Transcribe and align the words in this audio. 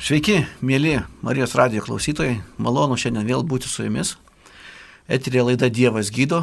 Sveiki, 0.00 0.46
mėly 0.64 0.94
Marijos 1.20 1.52
radijo 1.58 1.82
klausytojai, 1.84 2.38
malonu 2.56 2.96
šiandien 2.96 3.26
vėl 3.28 3.42
būti 3.44 3.68
su 3.68 3.84
jumis. 3.84 4.14
Eterė 5.12 5.42
laida 5.44 5.68
Dievas 5.68 6.08
gydo, 6.08 6.38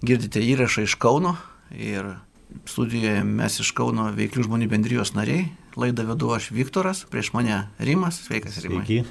girdite 0.00 0.40
įrašą 0.40 0.86
iš 0.86 0.94
Kauno 0.96 1.34
ir 1.76 2.14
studijoje 2.64 3.18
mes 3.28 3.58
iš 3.60 3.74
Kauno 3.76 4.06
veiklių 4.16 4.46
žmonių 4.46 4.68
bendrijos 4.72 5.12
nariai. 5.12 5.50
Laidą 5.76 6.06
vedu 6.08 6.30
aš 6.32 6.48
Viktoras, 6.56 7.02
prieš 7.12 7.34
mane 7.36 7.58
Rimas, 7.76 8.22
sveikas 8.30 8.56
Rimas. 8.64 8.88
Sveiki. 8.88 9.04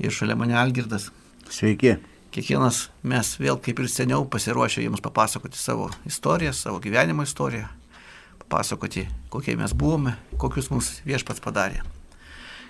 Ir 0.00 0.16
šalia 0.16 0.38
mane 0.40 0.56
Algirdas. 0.56 1.10
Sveiki. 1.52 1.98
Kiekvienas 2.32 2.86
mes 3.04 3.34
vėl 3.36 3.60
kaip 3.60 3.84
ir 3.84 3.90
seniau 3.92 4.24
pasiruošę 4.32 4.86
jums 4.86 5.04
papasakoti 5.04 5.60
savo 5.60 5.90
istoriją, 6.08 6.54
savo 6.56 6.80
gyvenimo 6.80 7.28
istoriją, 7.28 7.68
papasakoti, 8.46 9.04
kokie 9.28 9.58
mes 9.60 9.76
buvome, 9.76 10.16
kokius 10.40 10.72
mums 10.72 10.94
viešpats 11.04 11.44
padarė. 11.44 11.84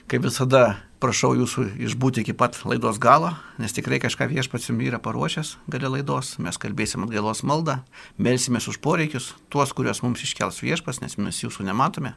Kaip 0.06 0.22
visada, 0.22 0.76
prašau 1.02 1.32
jūsų 1.34 1.64
išbūti 1.82 2.22
iki 2.22 2.34
pat 2.38 2.54
laidos 2.62 3.00
galo, 3.02 3.32
nes 3.58 3.72
tikrai 3.74 3.98
kažką 3.98 4.28
viešpats 4.30 4.68
jums 4.68 4.84
yra 4.86 5.00
paruošęs 5.02 5.56
gale 5.66 5.88
laidos. 5.90 6.36
Mes 6.38 6.58
kalbėsim 6.62 7.02
atgailos 7.02 7.42
maldą, 7.42 7.80
melsimės 8.22 8.68
už 8.70 8.78
poreikius, 8.84 9.32
tuos, 9.50 9.72
kuriuos 9.74 10.04
mums 10.04 10.22
iškels 10.22 10.62
viešpats, 10.62 11.00
nes 11.02 11.18
mes 11.18 11.40
jūsų 11.42 11.66
nematome. 11.66 12.14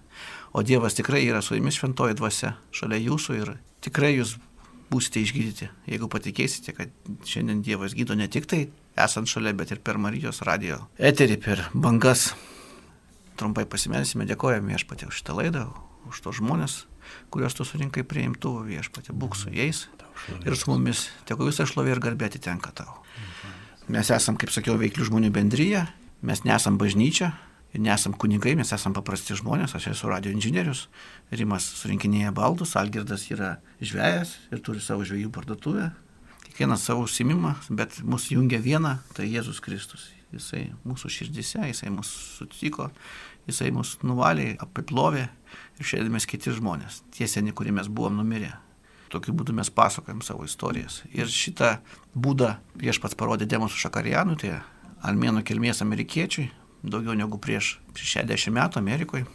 O 0.54 0.62
Dievas 0.62 0.94
tikrai 1.00 1.24
yra 1.26 1.42
su 1.42 1.58
jumis 1.58 1.80
šventoji 1.80 2.20
dvasia, 2.20 2.54
šalia 2.70 3.02
jūsų 3.08 3.40
ir 3.40 3.52
tikrai 3.82 4.14
jūs 4.20 4.36
būsite 4.94 5.26
išgydyti, 5.26 5.72
jeigu 5.90 6.12
patikėsite, 6.14 6.78
kad 6.78 6.94
šiandien 7.26 7.66
Dievas 7.66 7.98
gydo 7.98 8.14
ne 8.14 8.30
tik 8.30 8.46
tai 8.50 8.68
esant 9.02 9.34
šalia, 9.34 9.56
bet 9.58 9.74
ir 9.74 9.82
per 9.82 9.98
Marijos 9.98 10.44
radio 10.46 10.84
eterį, 10.98 11.42
per 11.42 11.66
bangas. 11.74 12.30
Trumpai 13.40 13.66
pasimelsime, 13.66 14.30
dėkojame 14.30 14.76
viešpatė 14.76 15.10
už 15.10 15.24
šitą 15.24 15.38
laidą, 15.42 15.66
už 16.10 16.22
tos 16.26 16.38
žmonės, 16.42 16.84
kuriuos 17.34 17.58
tu 17.58 17.66
surinkai 17.68 18.06
prie 18.08 18.26
imtuvų 18.30 18.66
viešpatė, 18.70 19.16
būk 19.16 19.38
su 19.40 19.54
jais 19.54 19.88
ir 20.46 20.56
su 20.60 20.72
mumis, 20.72 21.08
tegu 21.30 21.48
visą 21.48 21.68
šlovė 21.70 21.96
ir 21.96 22.04
garbė 22.04 22.30
atitenka 22.30 22.74
tau. 22.76 23.00
Mes 23.90 24.10
esam, 24.14 24.38
kaip 24.38 24.52
sakiau, 24.54 24.78
veiklių 24.78 25.08
žmonių 25.10 25.32
bendryje, 25.34 25.88
mes 26.22 26.44
nesam 26.46 26.78
bažnyčia 26.78 27.34
nesam 27.78 28.14
kunigai, 28.14 28.56
mes 28.58 28.72
esam 28.74 28.96
paprasti 28.98 29.38
žmonės, 29.38 29.76
aš 29.78 29.92
esu 29.94 30.10
radio 30.10 30.34
inžinierius, 30.34 30.88
Rimas 31.30 31.68
surinkinėja 31.78 32.32
baldus, 32.34 32.74
Algirdas 32.80 33.28
yra 33.30 33.60
žvėjas 33.82 34.34
ir 34.50 34.64
turi 34.66 34.82
savo 34.82 35.06
žvėjų 35.06 35.30
parduotuvę, 35.34 35.92
kiekvienas 36.48 36.88
savo 36.88 37.06
užsimimą, 37.06 37.54
bet 37.70 38.00
mus 38.02 38.32
jungia 38.34 38.58
viena, 38.64 38.98
tai 39.14 39.30
Jėzus 39.30 39.62
Kristus. 39.62 40.10
Jisai 40.34 40.68
mūsų 40.86 41.10
širdise, 41.10 41.62
jisai 41.66 41.90
mūsų 41.90 42.18
sutiko, 42.38 42.90
jisai 43.50 43.72
mus 43.74 43.96
nuvalė, 44.06 44.52
apiplovė 44.62 45.28
ir 45.80 45.88
šiandien 45.88 46.14
mes 46.14 46.28
kiti 46.30 46.54
žmonės, 46.54 47.02
tie 47.16 47.28
seni, 47.28 47.54
kurie 47.56 47.74
mes 47.76 47.88
buvom 47.88 48.20
numirę. 48.20 48.52
Tokiu 49.10 49.34
būdu 49.34 49.56
mes 49.58 49.72
pasakojam 49.74 50.22
savo 50.22 50.46
istorijas. 50.46 51.02
Ir 51.10 51.32
šitą 51.32 51.80
būdą 52.14 52.58
viešpats 52.78 53.18
parodė 53.18 53.48
Demosų 53.50 53.80
Šakarijanui, 53.88 54.38
tai 54.38 54.60
armėnų 55.02 55.42
kilmės 55.48 55.82
amerikiečiui, 55.82 56.50
daugiau 56.84 57.16
negu 57.18 57.40
prieš 57.42 57.78
60 57.98 58.54
metų 58.54 58.84
Amerikoje. 58.84 59.26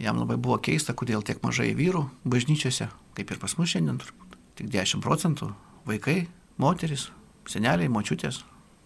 Jam 0.00 0.20
labai 0.20 0.38
buvo 0.40 0.60
keista, 0.62 0.94
kodėl 0.96 1.24
tiek 1.26 1.42
mažai 1.44 1.72
vyrų 1.76 2.06
bažnyčiose, 2.24 2.88
kaip 3.18 3.34
ir 3.34 3.40
pas 3.42 3.56
mus 3.58 3.74
šiandien 3.74 3.98
turbūt. 4.00 4.38
Tik 4.60 4.70
10 4.72 5.04
procentų 5.04 5.50
vaikai, 5.88 6.22
moteris, 6.60 7.10
seneliai, 7.50 7.90
močiutės, 7.92 8.44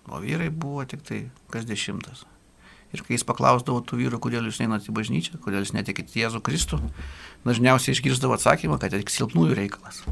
o 0.09 0.23
vyrai 0.25 0.49
buvo 0.51 0.87
tik 0.89 1.05
tai 1.07 1.27
kas 1.53 1.69
dešimtas. 1.69 2.25
Ir 2.95 3.03
kai 3.03 3.17
jis 3.17 3.25
paklausdavo 3.27 3.81
tų 3.83 3.99
vyrų, 4.05 4.21
kodėl 4.23 4.47
jūs 4.47 4.61
einate 4.63 4.87
į 4.91 4.95
bažnyčią, 4.95 5.41
kodėl 5.43 5.65
jūs 5.65 5.73
netikite 5.75 6.21
Jėzų 6.21 6.41
Kristų, 6.47 6.79
dažniausiai 7.43 7.97
išgirsdavo 7.97 8.37
atsakymą, 8.37 8.79
kad 8.79 8.95
tai 8.95 9.01
tik 9.03 9.11
silpnųjų 9.11 9.57
reikalas. 9.59 10.05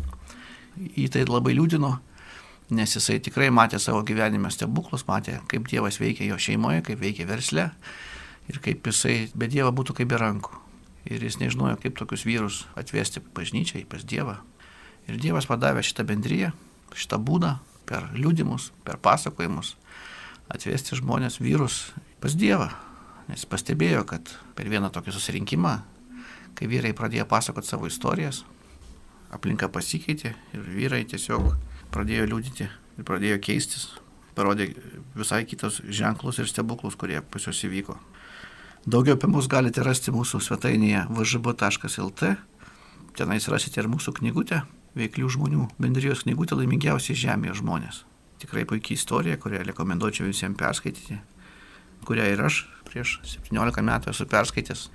Į 0.98 1.06
tai 1.14 1.22
labai 1.28 1.54
liūdino, 1.54 1.92
nes 2.74 2.96
jisai 2.96 3.20
tikrai 3.22 3.52
matė 3.54 3.78
savo 3.82 4.02
gyvenime 4.08 4.50
stebuklus, 4.50 5.06
matė, 5.06 5.38
kaip 5.52 5.68
Dievas 5.70 6.00
veikia 6.02 6.26
jo 6.26 6.40
šeimoje, 6.42 6.82
kaip 6.88 6.98
veikia 7.04 7.28
versle 7.28 7.68
ir 8.50 8.58
kaip 8.64 8.90
jisai 8.90 9.28
be 9.38 9.46
Dievo 9.52 9.70
būtų 9.70 10.00
kaip 10.00 10.10
be 10.10 10.18
rankų. 10.18 10.58
Ir 11.06 11.22
jis 11.22 11.38
nežinojo, 11.38 11.76
kaip 11.82 11.94
tokius 11.98 12.26
vyrus 12.26 12.62
atvesti 12.78 13.22
bažnyčiai 13.34 13.86
pas 13.86 14.02
Dievą. 14.06 14.40
Ir 15.10 15.22
Dievas 15.22 15.46
padavė 15.50 15.82
šitą 15.86 16.06
bendryją, 16.06 16.52
šitą 16.94 17.18
būdą 17.22 17.56
per 17.86 18.10
liūdimus, 18.14 18.70
per 18.86 18.98
pasakojimus 19.02 19.76
atvesti 20.52 20.98
žmonės, 20.98 21.40
vyrus 21.42 21.90
pas 22.22 22.36
Dievą. 22.38 22.70
Nes 23.30 23.44
pastebėjo, 23.46 24.02
kad 24.06 24.30
per 24.58 24.68
vieną 24.70 24.90
tokį 24.94 25.14
susirinkimą, 25.14 25.74
kai 26.58 26.68
vyrai 26.70 26.92
pradėjo 26.96 27.26
pasakoti 27.30 27.70
savo 27.70 27.88
istorijas, 27.90 28.42
aplinka 29.32 29.70
pasikeitė 29.72 30.34
ir 30.54 30.64
vyrai 30.76 31.02
tiesiog 31.08 31.54
pradėjo 31.94 32.28
liūdyti 32.30 32.66
ir 32.66 33.06
pradėjo 33.08 33.38
keistis, 33.42 33.88
parodė 34.36 34.72
visai 35.16 35.42
kitos 35.48 35.80
ženklus 35.88 36.42
ir 36.42 36.50
stebuklus, 36.50 36.98
kurie 36.98 37.22
pas 37.22 37.46
juos 37.46 37.62
įvyko. 37.66 37.96
Daugiau 38.82 39.16
apie 39.16 39.30
mus 39.30 39.46
galite 39.46 39.84
rasti 39.86 40.14
mūsų 40.14 40.42
svetainėje 40.42 41.06
vžb.lt, 41.14 42.34
tenais 43.18 43.48
rasite 43.48 43.82
ir 43.82 43.90
mūsų 43.92 44.16
knygutę, 44.18 44.64
veiklių 44.98 45.30
žmonių, 45.36 45.68
bendrijos 45.78 46.26
knygutė 46.26 46.58
laimingiausiai 46.58 47.18
žemėje 47.18 47.60
žmonės. 47.62 48.02
Tikrai 48.42 48.66
puikiai 48.66 48.98
istorija, 48.98 49.38
kurią 49.38 49.62
rekomenduočiau 49.68 50.26
visiems 50.26 50.58
perskaityti 50.58 51.20
kurią 52.06 52.28
ir 52.32 52.44
aš 52.48 52.64
prieš 52.88 53.18
17 53.26 53.84
metų 53.86 54.12
esu 54.12 54.26
perskaitęs. 54.28 54.88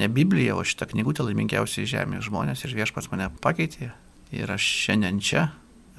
Ne 0.00 0.08
Bibliją, 0.08 0.56
o 0.56 0.64
šitą 0.64 0.88
knygutę 0.92 1.24
laimingiausiai 1.26 1.88
žemėje 1.88 2.28
žmonės 2.30 2.64
ir 2.64 2.76
viešpats 2.78 3.10
mane 3.12 3.28
pakeitė. 3.44 3.90
Ir 4.32 4.50
aš 4.52 4.64
šiandien 4.86 5.18
čia 5.20 5.50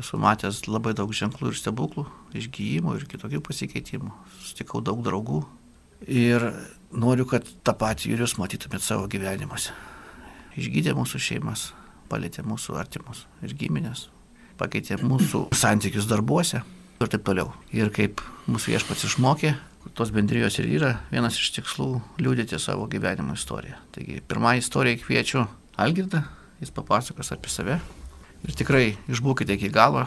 esu 0.02 0.18
matęs 0.18 0.64
labai 0.68 0.96
daug 0.98 1.12
ženklų 1.14 1.52
ir 1.52 1.60
stebuklų, 1.60 2.06
išgyjimų 2.38 2.96
ir 2.98 3.08
kitokių 3.12 3.42
pasikeitimų. 3.46 4.14
Sutikau 4.42 4.82
daug 4.82 5.04
draugų. 5.06 5.44
Ir 6.10 6.48
noriu, 6.92 7.28
kad 7.30 7.46
tą 7.62 7.76
patį 7.78 8.16
jūs 8.16 8.40
matytumėt 8.42 8.82
savo 8.82 9.06
gyvenimuose. 9.12 9.76
Išgydė 10.58 10.96
mūsų 10.98 11.22
šeimas, 11.22 11.70
palėtė 12.12 12.44
mūsų 12.44 12.76
artimus 12.82 13.26
ir 13.46 13.54
giminės, 13.56 14.10
pakeitė 14.60 14.98
mūsų 15.00 15.46
santykius 15.56 16.10
darbuose 16.10 16.64
ir 17.02 17.12
taip 17.12 17.24
toliau. 17.28 17.52
Ir 17.72 17.94
kaip 17.94 18.24
mūsų 18.50 18.74
viešpats 18.74 19.06
išmokė, 19.08 19.54
tos 19.94 20.12
bendrijos 20.14 20.60
ir 20.62 20.70
yra 20.78 20.92
vienas 21.12 21.38
iš 21.40 21.52
tikslų 21.58 21.90
liūdėti 22.22 22.60
savo 22.62 22.88
gyvenimo 22.92 23.36
istoriją. 23.38 23.80
Taigi 23.96 24.22
pirmą 24.28 24.56
istoriją 24.60 25.02
kviečiu 25.02 25.46
Algirdą, 25.82 26.24
jis 26.62 26.74
papasakos 26.74 27.34
apie 27.34 27.52
save. 27.52 27.80
Ir 28.42 28.56
tikrai 28.58 28.86
išbūkite 29.12 29.58
iki 29.58 29.70
galo 29.74 30.06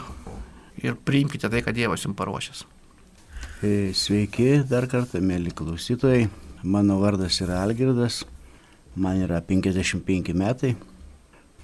ir 0.83 0.95
priimkite 0.95 1.49
tai, 1.51 1.61
ką 1.63 1.73
Dievas 1.75 2.03
jums 2.03 2.17
paruošęs. 2.19 2.65
E, 3.63 3.91
sveiki 3.95 4.65
dar 4.67 4.87
kartą, 4.91 5.21
mėly 5.23 5.53
klausytojai. 5.55 6.27
Mano 6.65 6.97
vardas 6.99 7.37
yra 7.43 7.61
Algirdas, 7.61 8.23
man 8.95 9.21
yra 9.21 9.39
55 9.45 10.33
metai, 10.33 10.73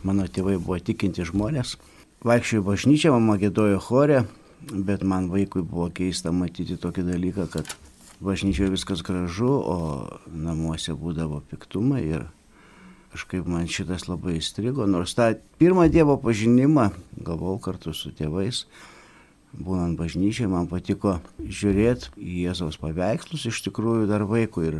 mano 0.05 0.27
tėvai 0.29 0.59
buvo 0.61 0.77
tikinti 0.77 1.25
žmonės. 1.25 1.75
Vaikščioju 2.21 2.63
bažnyčią, 2.67 3.15
mama 3.15 3.39
gėdojo 3.41 3.79
chorę, 3.81 4.21
bet 4.69 5.01
man 5.01 5.31
vaikui 5.31 5.63
buvo 5.65 5.87
keista 5.89 6.31
matyti 6.31 6.77
tokį 6.77 7.07
dalyką, 7.07 7.47
kad 7.49 7.73
bažnyčioje 8.21 8.69
viskas 8.69 9.01
gražu, 9.01 9.49
o 9.49 9.77
namuose 10.29 10.93
būdavo 10.93 11.41
piktumai 11.49 12.03
ir 12.05 12.27
kažkaip 13.11 13.47
man 13.49 13.67
šitas 13.67 14.07
labai 14.07 14.37
įstrigo. 14.39 14.85
Nors 14.87 15.15
tą 15.17 15.33
pirmą 15.59 15.89
Dievo 15.91 16.15
pažinimą 16.21 16.91
gavau 17.25 17.57
kartu 17.59 17.95
su 17.97 18.13
tėvais, 18.15 18.63
būnant 19.57 19.97
bažnyčiai, 19.99 20.47
man 20.51 20.69
patiko 20.71 21.17
žiūrėti 21.41 22.13
į 22.15 22.45
Jėzaus 22.45 22.79
paveikslus 22.79 23.49
iš 23.49 23.63
tikrųjų 23.67 24.07
dar 24.11 24.23
vaikų. 24.29 24.67
Ir, 24.69 24.79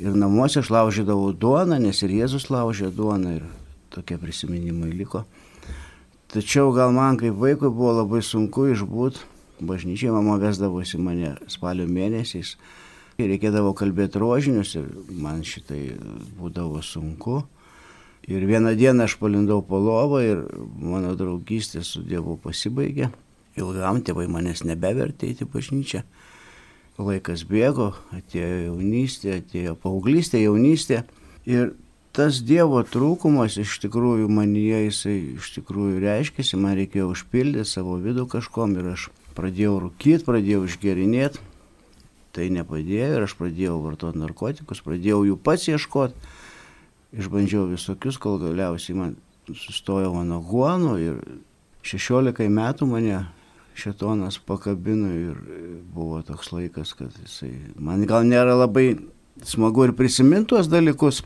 ir 0.00 0.16
namuose 0.16 0.64
aš 0.64 0.72
laužydavau 0.72 1.30
duoną, 1.36 1.78
nes 1.78 2.02
ir 2.02 2.16
Jėzus 2.22 2.48
laužė 2.50 2.90
duoną 2.90 3.36
ir 3.38 3.46
tokie 3.92 4.18
prisiminimai 4.18 4.90
liko. 4.94 5.26
Tačiau 6.30 6.72
gal 6.74 6.94
man 6.94 7.18
kaip 7.18 7.38
vaikui 7.38 7.70
buvo 7.70 7.92
labai 8.00 8.22
sunku 8.22 8.68
išbūti 8.70 9.29
bažnyčiai 9.66 10.12
mama 10.14 10.36
vesdavosi 10.40 11.00
mane 11.00 11.34
spalio 11.50 11.86
mėnesiais. 11.88 12.56
Reikėdavo 13.20 13.74
kalbėti 13.76 14.20
rožinius 14.20 14.74
ir 14.80 14.86
man 15.12 15.42
šitai 15.44 15.96
būdavo 16.38 16.80
sunku. 16.84 17.42
Ir 18.28 18.44
vieną 18.48 18.74
dieną 18.76 19.04
aš 19.08 19.16
palindau 19.20 19.60
po 19.64 19.80
lovą 19.80 20.20
ir 20.24 20.40
mano 20.76 21.12
draugystė 21.16 21.82
su 21.84 22.02
Dievu 22.04 22.36
pasibaigė. 22.40 23.10
Ilgam 23.60 24.00
tėvai 24.04 24.28
manęs 24.30 24.62
nebevertė 24.64 25.32
į 25.34 25.48
bažnyčią. 25.52 26.04
Laikas 27.00 27.46
bėgo, 27.48 27.94
atėjo 28.12 28.66
jaunystė, 28.66 29.38
atėjo 29.40 29.76
paauglystė, 29.80 30.42
jaunystė. 30.44 31.04
Ir 31.48 31.72
tas 32.16 32.42
Dievo 32.44 32.82
trūkumas 32.84 33.56
iš 33.62 33.78
tikrųjų 33.86 34.28
manyje 34.32 34.84
jisai 34.84 35.16
iš 35.38 35.54
tikrųjų 35.56 36.02
reiškėsi, 36.04 36.60
man 36.60 36.76
reikėjo 36.76 37.08
užpildyti 37.14 37.68
savo 37.68 37.96
vidų 38.02 38.26
kažkom 38.30 38.76
ir 38.80 38.92
aš 38.92 39.08
pradėjau 39.40 39.78
rūkyti, 39.86 40.26
pradėjau 40.26 40.66
išgerinėti, 40.68 41.42
tai 42.36 42.46
nepadėjo 42.54 43.10
ir 43.16 43.26
aš 43.26 43.34
pradėjau 43.40 43.80
vartoti 43.82 44.20
narkotikus, 44.22 44.84
pradėjau 44.86 45.24
jų 45.32 45.40
pats 45.42 45.66
ieškoti, 45.72 46.30
išbandžiau 47.18 47.66
visokius, 47.72 48.20
kol 48.22 48.38
galiausiai 48.42 48.98
man 48.98 49.16
sustojo 49.50 50.12
mano 50.14 50.38
guonu 50.46 50.94
ir 51.02 51.18
16 51.86 52.46
metų 52.52 52.86
mane 52.86 53.24
šetonas 53.80 54.38
pakabino 54.44 55.10
ir 55.16 55.38
buvo 55.94 56.20
toks 56.26 56.52
laikas, 56.52 56.92
kad 56.98 57.14
jisai, 57.24 57.52
man 57.80 58.04
gal 58.06 58.26
nėra 58.28 58.54
labai 58.58 58.92
smagu 59.46 59.88
ir 59.88 59.96
prisiminti 59.96 60.52
tuos 60.54 60.68
dalykus. 60.70 61.22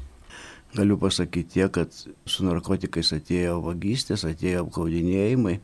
Galiu 0.74 0.96
pasakyti 0.98 1.54
tiek, 1.54 1.70
kad 1.70 1.92
su 1.94 2.46
narkotikais 2.46 3.12
atėjo 3.14 3.60
vagystės, 3.62 4.24
atėjo 4.26 4.64
apgaudinėjimai. 4.64 5.60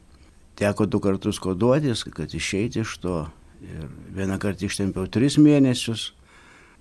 Teko 0.61 0.85
du 0.87 1.01
kartus 1.01 1.39
koduotis, 1.41 2.05
kad 2.05 2.35
išeiti 2.35 2.83
iš 2.85 2.99
to. 3.01 3.21
Ir 3.61 3.89
vieną 4.17 4.39
kartą 4.41 4.65
ištempiau 4.69 5.09
tris 5.12 5.37
mėnesius, 5.41 6.11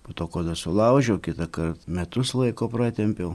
po 0.03 0.15
to 0.15 0.29
kodą 0.31 0.55
sulaužiau, 0.55 1.19
kitą 1.19 1.47
kartą 1.51 1.91
metus 1.91 2.31
laiko 2.35 2.69
pratempiau. 2.71 3.33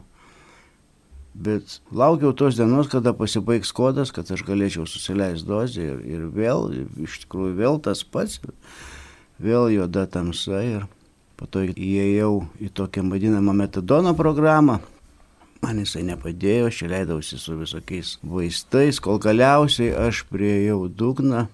Bet 1.35 1.81
laukiau 1.93 2.33
tos 2.33 2.57
dienos, 2.57 2.89
kada 2.93 3.13
pasibaigs 3.17 3.73
kodas, 3.75 4.13
kad 4.15 4.31
aš 4.31 4.45
galėčiau 4.47 4.87
susileisti 4.87 5.49
dozę 5.49 5.83
ir, 5.83 6.03
ir 6.07 6.27
vėl, 6.31 6.69
iš 7.05 7.25
tikrųjų 7.25 7.57
vėl 7.59 7.81
tas 7.83 8.05
pats, 8.07 8.39
vėl 9.43 9.67
juoda 9.75 10.07
tamsa 10.07 10.63
ir 10.63 10.87
po 11.35 11.49
to 11.51 11.65
įėjau 11.67 12.47
į 12.63 12.71
tokią 12.71 13.03
vadinamą 13.11 13.57
metadono 13.65 14.15
programą. 14.15 14.79
Man 15.65 15.79
jisai 15.81 16.03
nepadėjo, 16.05 16.69
aš 16.69 16.83
leidausi 16.91 17.39
su 17.41 17.55
visokiais 17.57 18.19
vaistais, 18.21 18.99
kol 19.01 19.17
galiausiai 19.23 19.95
aš 19.97 20.27
prieėjau 20.29 20.91
dugną 20.93 21.47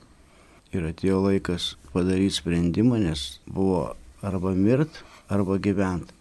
ir 0.74 0.88
atėjo 0.88 1.20
laikas 1.28 1.74
padaryti 1.92 2.40
sprendimą, 2.40 2.98
nes 3.04 3.38
buvo 3.46 3.92
arba 4.26 4.50
mirt, 4.56 5.04
arba 5.30 5.60
gyventi. 5.62 6.16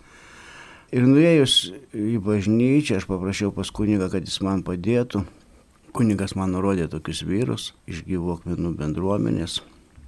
Ir 0.94 1.06
nuėjus 1.10 1.58
į 1.94 2.20
bažnyčią, 2.26 3.00
aš 3.00 3.10
paprašiau 3.10 3.54
pas 3.54 3.70
kunigą, 3.74 4.12
kad 4.14 4.26
jis 4.26 4.40
man 4.46 4.62
padėtų. 4.66 5.26
Kunigas 5.94 6.36
man 6.38 6.54
nurodė 6.54 6.92
tokius 6.94 7.24
vyrus 7.26 7.72
iš 7.90 8.04
gyvų 8.06 8.38
akmenų 8.38 8.76
bendruomenės. 8.78 9.60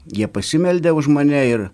Jie 0.06 0.30
pasimeldė 0.30 0.94
už 0.94 1.10
mane 1.14 1.42
ir 1.50 1.70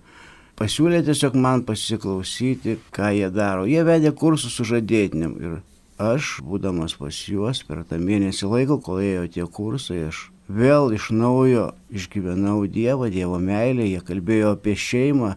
pasiūlė 0.60 1.04
tiesiog 1.08 1.36
man 1.36 1.68
pasiklausyti, 1.68 2.80
ką 2.96 3.12
jie 3.16 3.32
daro. 3.32 3.68
Jie 3.68 3.84
vedė 3.88 4.16
kursus 4.16 4.56
sužadėtiniam 4.56 5.36
ir 5.40 5.60
aš, 5.98 6.38
būdamas 6.46 6.96
pas 6.98 7.18
juos 7.28 7.64
per 7.68 7.84
tą 7.90 8.00
mėnesį 8.02 8.50
laiko, 8.52 8.78
kol 8.82 9.02
ėjo 9.02 9.28
tie 9.34 9.46
kursai, 9.46 10.08
aš 10.10 10.28
vėl 10.48 10.94
iš 10.96 11.10
naujo 11.12 11.72
išgyvenau 11.92 12.66
Dievą, 12.72 13.10
Dievo 13.12 13.40
meilę, 13.42 13.86
jie 13.88 14.02
kalbėjo 14.06 14.56
apie 14.56 14.78
šeimą, 14.78 15.36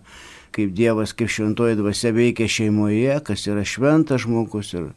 kaip 0.55 0.75
Dievas, 0.77 1.15
kaip 1.17 1.31
šventoji 1.33 1.79
dvasia 1.81 2.13
veikia 2.15 2.49
šeimoje, 2.51 3.21
kas 3.27 3.47
yra 3.51 3.65
šventas 3.65 4.27
žmogus. 4.27 4.75
Ir 4.75 4.91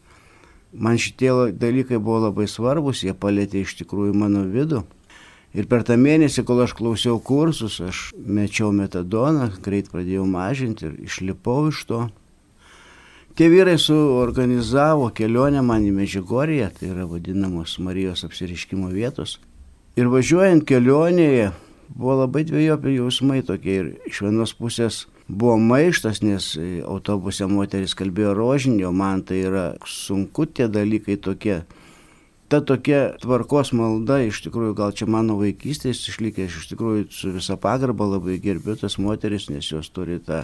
man 0.73 0.99
šitie 1.01 1.31
dalykai 1.57 2.01
buvo 2.01 2.27
labai 2.27 2.49
svarbus, 2.49 3.03
jie 3.05 3.15
palėtė 3.15 3.63
iš 3.63 3.77
tikrųjų 3.81 4.17
mano 4.17 4.45
vidų. 4.49 4.83
Ir 5.53 5.67
per 5.69 5.83
tą 5.85 5.99
mėnesį, 6.01 6.41
kol 6.49 6.63
aš 6.63 6.73
klausiau 6.73 7.19
kursus, 7.21 7.77
aš 7.77 8.07
mečiau 8.17 8.71
metadoną, 8.73 9.51
greit 9.61 9.91
pradėjau 9.93 10.25
mažinti 10.25 10.87
ir 10.89 10.95
išlipau 11.05 11.67
iš 11.69 11.83
to. 11.89 11.99
Tie 13.33 13.47
vyrai 13.49 13.79
suorganizavo 13.81 15.07
kelionę 15.17 15.63
man 15.65 15.81
į 15.81 15.89
Medžiugorję, 15.95 16.67
tai 16.77 16.91
yra 16.91 17.07
vadinamos 17.09 17.79
Marijos 17.81 18.21
apsiriškimo 18.27 18.91
vietos. 18.93 19.39
Ir 19.97 20.11
važiuojant 20.13 20.61
kelionėje 20.69 21.47
buvo 21.95 22.19
labai 22.19 22.43
dviejopi 22.45 22.93
jausmai 22.93 23.39
tokie. 23.41 23.79
Ir 23.79 23.87
iš 24.05 24.19
vienos 24.21 24.53
pusės 24.53 24.99
buvo 25.25 25.55
maištas, 25.57 26.21
nes 26.21 26.51
autobuse 26.85 27.47
moteris 27.49 27.97
kalbėjo 27.97 28.35
rožinio, 28.37 28.91
man 28.93 29.25
tai 29.25 29.41
yra 29.47 29.65
sunku 29.81 30.45
tie 30.45 30.69
dalykai 30.69 31.17
tokie. 31.17 31.63
Ta 32.53 32.61
tokia 32.61 33.15
tvarkos 33.17 33.73
malda, 33.73 34.19
iš 34.27 34.43
tikrųjų, 34.45 34.77
gal 34.77 34.93
čia 34.93 35.09
mano 35.09 35.39
vaikystės 35.41 36.05
išlikė, 36.13 36.45
aš 36.45 36.61
iš 36.61 36.69
tikrųjų 36.75 37.09
su 37.09 37.33
visa 37.33 37.57
pagarba 37.57 38.05
labai 38.13 38.37
gerbiu 38.37 38.77
tas 38.77 38.99
moteris, 39.01 39.49
nes 39.49 39.73
jos 39.73 39.89
turi 39.89 40.21
tą, 40.21 40.43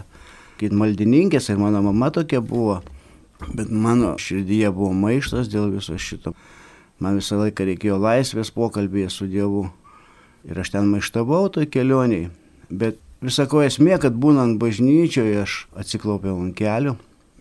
kaip 0.59 0.75
maldininkės, 0.75 1.49
ir 1.49 1.59
mano 1.61 1.81
mama 1.85 2.11
tokia 2.13 2.41
buvo, 2.43 2.79
bet 3.55 3.71
mano 3.71 4.15
širdyje 4.19 4.71
buvo 4.75 4.93
maištas 4.93 5.51
dėl 5.51 5.71
viso 5.73 5.97
šito. 5.97 6.35
Man 6.99 7.19
visą 7.21 7.39
laiką 7.39 7.67
reikėjo 7.69 7.99
laisvės 8.01 8.51
pokalbėje 8.51 9.11
su 9.13 9.27
Dievu. 9.31 9.69
Ir 10.47 10.59
aš 10.59 10.73
ten 10.75 10.89
maištavau 10.91 11.45
toj 11.55 11.69
kelioniai. 11.71 12.27
Bet 12.69 12.99
Visako 13.19 13.59
esmė, 13.65 13.97
kad 13.99 14.15
būnant 14.15 14.55
bažnyčioje 14.61 15.41
aš 15.41 15.53
atsiklaupiau 15.75 16.37
ant 16.39 16.53
kelių, 16.55 16.93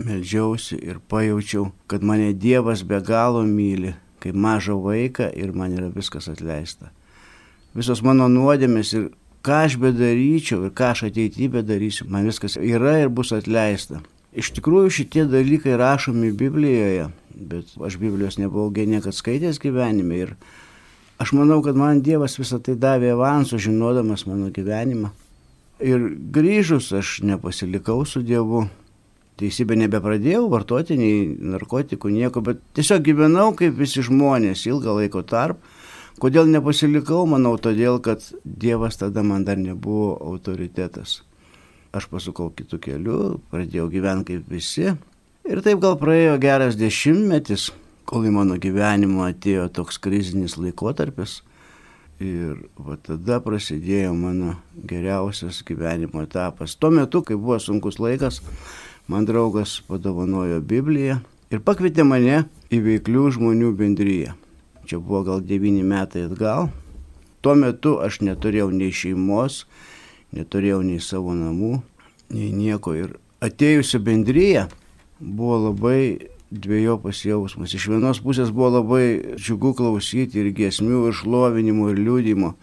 melžiausi 0.02 0.74
ir 0.82 0.96
pajaučiau, 0.98 1.68
kad 1.86 2.02
mane 2.02 2.32
Dievas 2.34 2.82
be 2.82 2.98
galo 2.98 3.44
myli, 3.46 3.92
kaip 4.18 4.34
mažą 4.34 4.74
vaiką 4.82 5.28
ir 5.38 5.52
man 5.54 5.76
yra 5.78 5.86
viskas 5.94 6.26
atleista. 6.32 6.90
Visos 7.78 8.02
mano 8.02 8.26
nuodėmės 8.26 8.90
ir 8.98 9.06
ką 9.48 9.64
aš 9.64 9.78
bedaryčiau 9.80 10.66
ir 10.68 10.72
ką 10.76 10.92
aš 10.92 11.06
ateityje 11.08 11.48
bedarysiu, 11.56 12.06
man 12.12 12.28
viskas 12.28 12.58
yra 12.60 12.98
ir 13.00 13.08
bus 13.08 13.32
atleista. 13.32 14.02
Iš 14.36 14.52
tikrųjų 14.58 14.90
šitie 14.92 15.24
dalykai 15.24 15.78
rašomi 15.80 16.34
Biblijoje, 16.36 17.06
bet 17.32 17.70
aš 17.80 17.96
Biblijos 17.96 18.36
nebuvau 18.36 18.68
niekad 18.68 19.16
skaitęs 19.16 19.60
gyvenime 19.62 20.18
ir 20.20 20.34
aš 21.18 21.32
manau, 21.32 21.62
kad 21.64 21.76
man 21.80 22.02
Dievas 22.04 22.36
visą 22.38 22.60
tai 22.60 22.76
davė 22.76 23.14
avansų, 23.16 23.58
žinodamas 23.58 24.26
mano 24.28 24.52
gyvenimą. 24.52 25.14
Ir 25.80 26.10
grįžus 26.34 26.92
aš 26.92 27.20
nepasilikau 27.24 28.04
su 28.04 28.20
Dievu. 28.20 28.66
Teisybė 29.38 29.76
nebepradėjau 29.78 30.48
vartoti 30.50 30.96
nei 30.98 31.28
narkotikų, 31.30 32.10
nieko, 32.10 32.42
bet 32.42 32.60
tiesiog 32.74 33.04
gyvenau 33.06 33.52
kaip 33.56 33.76
visi 33.78 34.02
žmonės 34.02 34.66
ilgą 34.66 34.96
laiko 34.98 35.22
tarp. 35.22 35.62
Kodėl 36.18 36.48
nepasilikau, 36.50 37.24
manau, 37.30 37.54
todėl, 37.62 38.00
kad 38.02 38.24
Dievas 38.44 38.98
tada 38.98 39.22
man 39.22 39.44
dar 39.46 39.58
nebuvo 39.60 40.16
autoritetas. 40.32 41.22
Aš 41.94 42.08
pasukau 42.10 42.50
kitų 42.54 42.80
kelių, 42.84 43.18
pradėjau 43.52 43.88
gyventi 43.92 44.34
kaip 44.34 44.50
visi. 44.52 44.94
Ir 45.48 45.62
taip 45.64 45.80
gal 45.80 45.94
praėjo 46.00 46.34
geras 46.42 46.76
dešimtmetis, 46.76 47.70
kol 48.08 48.26
į 48.28 48.34
mano 48.34 48.58
gyvenimą 48.60 49.30
atėjo 49.30 49.68
toks 49.78 50.00
krizinis 50.02 50.58
laikotarpis 50.60 51.40
Ir 52.18 52.56
va 52.74 52.96
tada 52.98 53.36
prasidėjo 53.38 54.10
mano 54.18 54.56
geriausias 54.90 55.60
gyvenimo 55.62 56.24
etapas. 56.24 56.74
Tuo 56.74 56.90
metu, 56.90 57.22
kai 57.22 57.36
buvo 57.38 57.60
sunkus 57.62 58.00
laikas, 58.02 58.40
man 59.06 59.26
draugas 59.28 59.76
padovanojo 59.86 60.58
Bibliją 60.58 61.20
ir 61.54 61.62
pakvietė 61.62 62.02
mane 62.02 62.42
į 62.74 62.82
veiklių 62.88 63.30
žmonių 63.38 63.70
bendryją. 63.78 64.34
Čia 64.88 65.02
buvo 65.04 65.20
gal 65.26 65.42
devyni 65.44 65.82
metai 65.84 66.24
atgal. 66.24 66.70
Tuo 67.44 67.52
metu 67.54 67.98
aš 68.00 68.22
neturėjau 68.24 68.70
nei 68.72 68.88
šeimos, 68.88 69.66
neturėjau 70.32 70.80
nei 70.86 70.96
savo 71.04 71.34
namų, 71.36 71.82
nei 72.32 72.48
nieko. 72.56 72.94
Ir 72.96 73.12
atėjusi 73.44 74.00
bendryje 74.00 74.64
buvo 75.20 75.58
labai 75.68 76.30
dviejopas 76.50 77.20
jausmas. 77.26 77.74
Iš 77.76 77.90
vienos 77.92 78.22
pusės 78.24 78.48
buvo 78.54 78.78
labai 78.78 79.36
džiugu 79.36 79.74
klausyti 79.76 80.40
ir 80.40 80.50
giesmių, 80.56 81.08
ir 81.10 81.18
šlovinimų, 81.20 81.92
ir 81.92 82.02
liūdimo. 82.06 82.54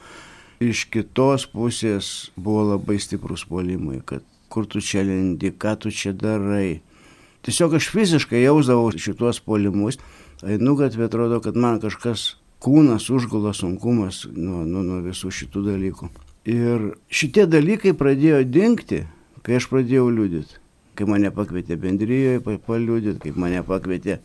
Iš 0.65 0.88
kitos 0.89 1.45
pusės 1.51 2.31
buvo 2.33 2.65
labai 2.71 2.97
stiprus 3.03 3.45
polimai, 3.45 4.00
kad 4.01 4.25
kur 4.50 4.65
tu 4.65 4.81
čia 4.81 5.03
lendi, 5.05 5.51
ką 5.51 5.75
tu 5.83 5.93
čia 5.93 6.15
darai. 6.15 6.81
Tiesiog 7.45 7.75
aš 7.77 7.91
fiziškai 7.93 8.41
jausdavau 8.41 8.89
šitos 8.89 9.41
polimus. 9.45 10.00
Einu 10.45 10.75
gatvė, 10.77 11.07
atrodo, 11.09 11.39
kad 11.41 11.57
man 11.57 11.79
kažkas 11.81 12.35
kūnas 12.61 13.09
užgula 13.13 13.53
sunkumas 13.57 14.25
nuo, 14.29 14.61
nuo, 14.65 14.83
nuo 14.85 14.99
visų 15.05 15.31
šitų 15.33 15.65
dalykų. 15.71 16.11
Ir 16.53 16.91
šitie 17.09 17.47
dalykai 17.49 17.95
pradėjo 17.97 18.43
dinkti, 18.45 19.01
kai 19.41 19.57
aš 19.57 19.69
pradėjau 19.71 20.11
liūdėti 20.13 20.61
kai 20.95 21.07
mane 21.09 21.31
pakvietė 21.35 21.77
bendryjoje 21.79 22.41
paliūdyti, 22.65 23.19
kaip 23.27 23.39
mane 23.39 23.61
pakvietė 23.67 24.19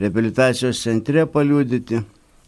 reabilitacijos 0.00 0.82
centre 0.84 1.26
paliūdyti. 1.30 2.02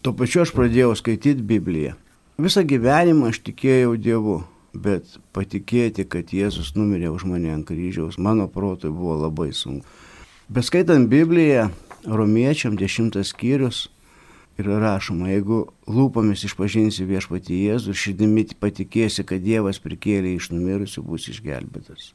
Tuo 0.04 0.14
pačiu 0.16 0.44
aš 0.44 0.52
pradėjau 0.54 0.94
skaityti 0.99 1.44
Bibliją. 1.46 1.96
Visą 2.42 2.62
gyvenimą 2.68 3.32
aš 3.32 3.40
tikėjau 3.46 3.96
Dievu, 3.99 4.37
bet 4.76 5.16
patikėti, 5.35 6.04
kad 6.08 6.30
Jėzus 6.37 6.75
numirė 6.76 7.11
už 7.14 7.25
mane 7.30 7.50
ant 7.54 7.66
kryžiaus, 7.66 8.20
mano 8.23 8.46
protui 8.52 8.92
buvo 8.92 9.16
labai 9.25 9.50
sunku. 9.56 9.87
Bet 10.52 10.68
skaitant 10.68 11.08
Bibliją, 11.11 11.70
romiečiam 12.06 12.76
dešimtas 12.78 13.34
skyrius 13.34 13.86
yra 14.56 14.78
rašoma, 14.80 15.28
jeigu 15.34 15.66
lūpomis 15.90 16.46
išpažinsi 16.48 17.04
viešpatį 17.08 17.58
Jėzų 17.66 17.92
ir 17.92 18.00
širdimi 18.00 18.46
patikėsi, 18.60 19.25
kad 19.28 19.44
Dievas 19.44 19.80
prikėlė 19.84 20.36
iš 20.36 20.50
numirusių, 20.54 21.04
bus 21.04 21.28
išgelbėtas. 21.32 22.12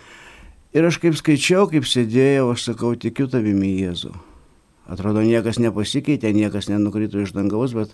Ir 0.73 0.87
aš 0.87 0.97
kaip 1.03 1.17
skaičiau, 1.19 1.67
kaip 1.69 1.85
sėdėjau, 1.85 2.49
aš 2.53 2.71
sakau, 2.71 2.95
tikiu 2.95 3.27
tavimi 3.29 3.75
Jėzu. 3.81 4.13
Atrodo, 4.91 5.21
niekas 5.23 5.59
nepasikeitė, 5.61 6.31
niekas 6.33 6.71
nenukrito 6.71 7.21
iš 7.21 7.35
dangaus, 7.35 7.75
bet 7.77 7.93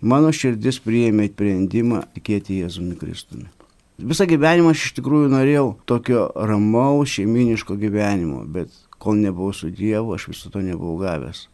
mano 0.00 0.32
širdis 0.32 0.80
priėmė 0.82 1.28
sprendimą 1.34 2.06
tikėti 2.16 2.62
Jėzumi 2.62 2.96
Kristumi. 2.98 3.50
Visą 3.96 4.26
gyvenimą 4.28 4.74
aš 4.74 4.88
iš 4.88 4.96
tikrųjų 4.98 5.30
norėjau 5.32 5.68
tokio 5.88 6.26
ramaus 6.36 7.14
šeiminiško 7.16 7.78
gyvenimo, 7.80 8.42
bet 8.44 8.72
kol 8.98 9.20
nebuvau 9.20 9.52
su 9.52 9.70
Dievu, 9.70 10.14
aš 10.14 10.28
viso 10.32 10.50
to 10.50 10.62
nebuvau 10.64 10.96
gavęs. 11.00 11.46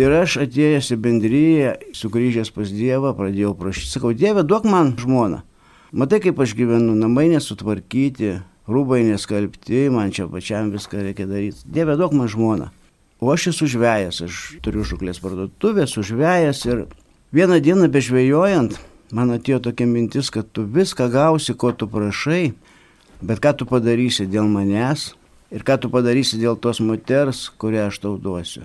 Ir 0.00 0.12
aš 0.16 0.38
atėjęs 0.46 0.88
į 0.94 0.96
bendryją, 1.04 1.72
sugrįžęs 1.96 2.52
pas 2.54 2.70
Dievą, 2.72 3.12
pradėjau 3.16 3.52
prašyti, 3.58 3.90
sakau, 3.92 4.14
Dieve, 4.16 4.40
duok 4.40 4.64
man 4.64 4.94
žmoną. 4.96 5.42
Matai, 5.92 6.22
kaip 6.24 6.40
aš 6.40 6.54
gyvenu, 6.56 6.94
namai 6.96 7.26
nesutvarkyti, 7.28 8.38
rūbai 8.72 9.02
neskalbti, 9.04 9.90
man 9.92 10.14
čia 10.14 10.24
pačiam 10.32 10.72
viską 10.72 11.04
reikia 11.04 11.28
daryti. 11.28 11.60
Dieve, 11.68 11.98
duok 12.00 12.16
man 12.16 12.30
žmoną. 12.32 12.70
O 13.20 13.28
aš 13.34 13.50
esu 13.52 13.68
žvėjas, 13.68 14.22
aš 14.24 14.38
turiu 14.64 14.82
žuklės 14.88 15.20
parduotuvę, 15.22 15.84
esu 15.84 16.02
žvėjas 16.02 16.64
ir 16.66 16.86
vieną 17.36 17.60
dieną 17.62 17.92
bežvėjojant, 17.92 18.80
man 19.12 19.36
atėjo 19.36 19.60
tokia 19.68 19.86
mintis, 19.86 20.32
kad 20.32 20.48
tu 20.56 20.64
viską 20.64 21.12
gausi, 21.12 21.52
ko 21.52 21.70
tu 21.76 21.86
prašai, 21.86 22.54
bet 23.20 23.44
ką 23.44 23.52
tu 23.60 23.68
padarysi 23.68 24.24
dėl 24.24 24.48
manęs 24.48 25.12
ir 25.52 25.64
ką 25.66 25.78
tu 25.80 25.90
padarysi 25.92 26.40
dėl 26.40 26.56
tos 26.60 26.80
moters, 26.80 27.48
kurią 27.60 27.88
aš 27.90 28.00
tau 28.02 28.16
duosiu. 28.20 28.64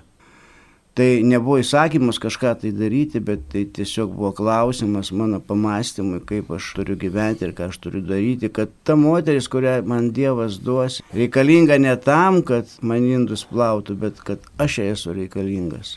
Tai 0.98 1.06
nebuvo 1.22 1.60
įsakymas 1.62 2.16
kažką 2.18 2.56
tai 2.58 2.72
daryti, 2.74 3.20
bet 3.22 3.44
tai 3.52 3.60
tiesiog 3.70 4.16
buvo 4.16 4.32
klausimas 4.34 5.12
mano 5.14 5.38
pamastymui, 5.38 6.18
kaip 6.26 6.50
aš 6.56 6.72
turiu 6.74 6.96
gyventi 6.98 7.46
ir 7.46 7.52
ką 7.54 7.68
aš 7.70 7.78
turiu 7.84 8.02
daryti, 8.02 8.50
kad 8.50 8.72
ta 8.82 8.96
moteris, 8.98 9.46
kurią 9.52 9.76
man 9.86 10.10
Dievas 10.16 10.58
duos, 10.58 10.98
reikalinga 11.14 11.78
ne 11.78 11.94
tam, 12.02 12.40
kad 12.42 12.74
man 12.82 13.06
indus 13.06 13.46
plautų, 13.46 13.94
bet 14.02 14.18
kad 14.26 14.50
aš 14.58 14.80
jai 14.80 14.90
esu 14.96 15.14
reikalingas. 15.14 15.94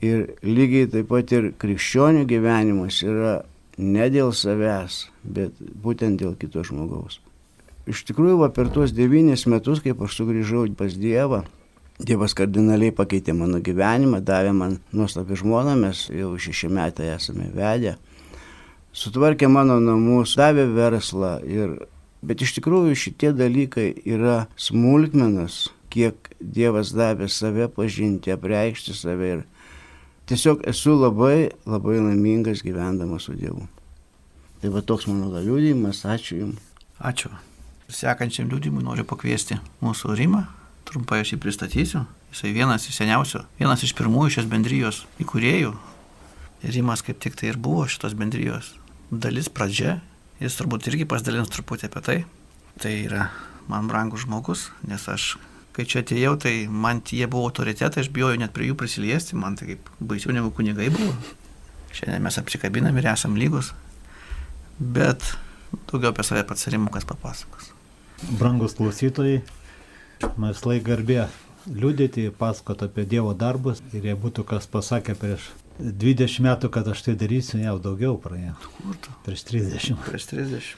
Ir 0.00 0.30
lygiai 0.40 0.88
taip 0.96 1.12
pat 1.12 1.36
ir 1.36 1.52
krikščionių 1.60 2.24
gyvenimas 2.30 3.02
yra 3.04 3.42
ne 3.76 4.08
dėl 4.14 4.32
savęs, 4.32 5.02
bet 5.28 5.60
būtent 5.60 6.24
dėl 6.24 6.38
kito 6.40 6.64
žmogaus. 6.64 7.20
Iš 7.88 8.04
tikrųjų, 8.10 8.42
va, 8.42 8.50
per 8.52 8.68
tuos 8.72 8.92
devynis 8.92 9.46
metus, 9.48 9.80
kaip 9.84 10.02
aš 10.04 10.18
sugrįžau 10.20 10.66
pas 10.76 10.92
Dievą, 10.98 11.44
Dievas 11.98 12.34
kardinaliai 12.38 12.92
pakeitė 12.94 13.34
mano 13.34 13.58
gyvenimą, 13.64 14.20
davė 14.22 14.52
man 14.54 14.76
nuostabi 14.94 15.34
žmoną, 15.38 15.74
mes 15.80 16.04
jau 16.14 16.36
šeši 16.38 16.68
metai 16.70 17.08
esame 17.16 17.48
vedę, 17.50 17.96
sutvarkė 18.94 19.48
mano 19.50 19.80
namus, 19.82 20.36
davė 20.38 20.68
verslą. 20.76 21.32
Ir, 21.42 21.74
bet 22.22 22.44
iš 22.44 22.54
tikrųjų 22.60 22.94
šitie 23.02 23.32
dalykai 23.34 23.88
yra 24.06 24.44
smulkmenas, 24.54 25.64
kiek 25.90 26.30
Dievas 26.38 26.94
davė 26.94 27.26
save 27.26 27.66
pažinti, 27.74 28.30
apreikšti 28.30 28.94
save. 28.94 29.32
Ir 29.40 29.44
tiesiog 30.30 30.62
esu 30.70 30.94
labai, 31.00 31.50
labai 31.66 31.98
laimingas 31.98 32.62
gyvendamas 32.62 33.26
su 33.26 33.34
Dievu. 33.34 33.66
Tai 34.62 34.70
va 34.74 34.86
toks 34.86 35.10
mano 35.10 35.34
liūdėjimas, 35.34 36.06
ačiū 36.06 36.42
Jums. 36.44 36.64
Ačiū. 36.98 37.30
Sekančiam 37.88 38.50
liūdimui 38.52 38.84
noriu 38.84 39.06
pakviesti 39.08 39.56
mūsų 39.80 40.16
Rimą 40.18 40.44
Trumpai 40.88 41.20
aš 41.20 41.34
jį 41.34 41.38
pristatysiu. 41.42 42.06
Jisai 42.32 42.54
vienas 42.56 42.86
iš 42.88 42.96
seniausių, 43.02 43.42
vienas 43.60 43.82
iš 43.84 43.92
pirmųjų 43.96 44.38
šios 44.38 44.48
bendrijos 44.48 45.02
įkūrėjų. 45.20 45.74
Rimas 46.64 47.02
kaip 47.04 47.20
tik 47.20 47.36
tai 47.38 47.50
ir 47.50 47.58
buvo 47.60 47.84
šitos 47.88 48.16
bendrijos 48.16 48.72
dalis 49.10 49.50
pradžia. 49.52 49.98
Jis 50.40 50.56
turbūt 50.56 50.88
irgi 50.88 51.06
pasidalins 51.08 51.52
truputį 51.52 51.88
apie 51.90 52.02
tai. 52.06 52.16
Tai 52.80 52.92
yra 53.04 53.28
man 53.68 53.88
brangus 53.90 54.24
žmogus, 54.24 54.68
nes 54.88 55.04
aš, 55.12 55.34
kai 55.76 55.84
čia 55.88 56.00
atėjau, 56.04 56.36
tai 56.40 56.54
man 56.70 57.02
jie 57.04 57.26
buvo 57.28 57.50
autoritetai, 57.50 58.04
aš 58.04 58.12
bijojau 58.14 58.40
net 58.40 58.54
prie 58.56 58.70
jų 58.70 58.78
prisiliesti, 58.80 59.36
man 59.36 59.58
tai 59.58 59.74
kaip 59.74 59.90
baisiau 60.00 60.32
negu 60.36 60.52
kunigai 60.54 60.88
buvo. 60.94 61.12
Šiandien 61.92 62.24
mes 62.24 62.40
apsikabinam 62.40 62.96
ir 62.96 63.10
esam 63.12 63.36
lygus. 63.36 63.74
Bet 64.78 65.34
daugiau 65.90 66.14
apie 66.14 66.24
save 66.24 66.46
pats 66.48 66.70
Rimukas 66.72 67.08
papasakos. 67.08 67.74
Brangus 68.38 68.74
klausytojai, 68.78 69.42
Man 70.38 70.50
vis 70.50 70.64
laik 70.66 70.82
garbė 70.86 71.28
liūdėti, 71.68 72.28
pasakoti 72.38 72.88
apie 72.88 73.04
Dievo 73.06 73.34
darbus 73.38 73.80
ir 73.94 74.08
jei 74.08 74.16
būtų 74.18 74.44
kas 74.48 74.66
pasakė 74.70 75.14
prieš 75.18 75.50
20 75.78 76.42
metų, 76.42 76.70
kad 76.74 76.88
aš 76.90 77.04
tai 77.06 77.14
darysiu, 77.18 77.60
jau 77.62 77.76
daugiau 77.82 78.16
praėjo. 78.18 78.56
Prieš 79.26 79.44
30. 79.50 80.00
Prieš 80.08 80.26
30. 80.32 80.72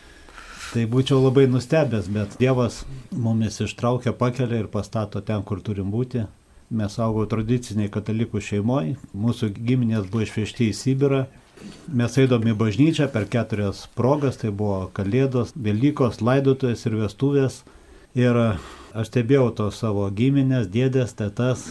Tai 0.70 0.85
būčiau 0.92 1.23
labai 1.23 1.47
nustebęs, 1.50 2.11
bet 2.12 2.37
Dievas 2.42 2.82
mumis 3.11 3.56
ištraukia, 3.64 4.12
pakelia 4.12 4.61
ir 4.61 4.68
pastato 4.70 5.23
ten, 5.25 5.42
kur 5.42 5.64
turim 5.64 5.88
būti. 5.90 6.26
Mes 6.70 6.99
augau 7.02 7.25
tradiciniai 7.26 7.90
katalikų 7.90 8.42
šeimoje, 8.44 8.99
mūsų 9.16 9.50
giminės 9.56 10.04
buvo 10.12 10.26
išvežti 10.26 10.68
į 10.70 10.76
Sibirą. 10.76 11.25
Mes 11.93 12.17
eidom 12.23 12.47
į 12.49 12.57
bažnyčią 12.59 13.11
per 13.12 13.26
keturias 13.31 13.85
progas, 13.99 14.40
tai 14.40 14.50
buvo 14.50 14.87
Kalėdos, 14.97 15.52
Velykos, 15.57 16.23
laidotuvės 16.25 16.87
ir 16.87 16.97
vestuvės. 17.02 17.62
Ir 18.19 18.38
Aš 18.90 19.07
stebėjau 19.07 19.52
tos 19.55 19.76
savo 19.79 20.09
giminės, 20.11 20.67
dėdės, 20.67 21.12
tetas 21.14 21.69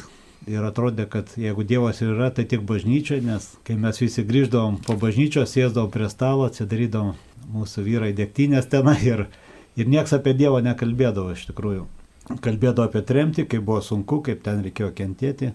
ir 0.47 0.63
atrodė, 0.63 1.03
kad 1.11 1.33
jeigu 1.35 1.65
Dievas 1.67 1.99
ir 1.99 2.13
yra, 2.13 2.29
tai 2.31 2.45
tik 2.47 2.61
bažnyčioje, 2.67 3.25
nes 3.27 3.47
kai 3.67 3.75
mes 3.75 3.99
visi 3.99 4.23
grįždavom 4.23 4.77
po 4.85 4.95
bažnyčios, 5.01 5.51
sėsdavom 5.51 5.91
prie 5.91 6.07
stalo, 6.07 6.47
atsidarydavom 6.47 7.17
mūsų 7.51 7.83
vyrai 7.83 8.13
dėktynės 8.15 8.69
tenai 8.71 8.95
ir, 9.03 9.25
ir 9.75 9.91
nieks 9.91 10.15
apie 10.15 10.31
Dievą 10.39 10.61
nekalbėdavo 10.63 11.35
iš 11.35 11.43
tikrųjų. 11.49 11.89
Kalbėdavo 12.39 12.87
apie 12.87 13.03
tremtį, 13.03 13.49
kaip 13.51 13.67
buvo 13.67 13.81
sunku, 13.83 14.21
kaip 14.23 14.45
ten 14.47 14.63
reikėjo 14.63 14.93
kentėti. 14.95 15.51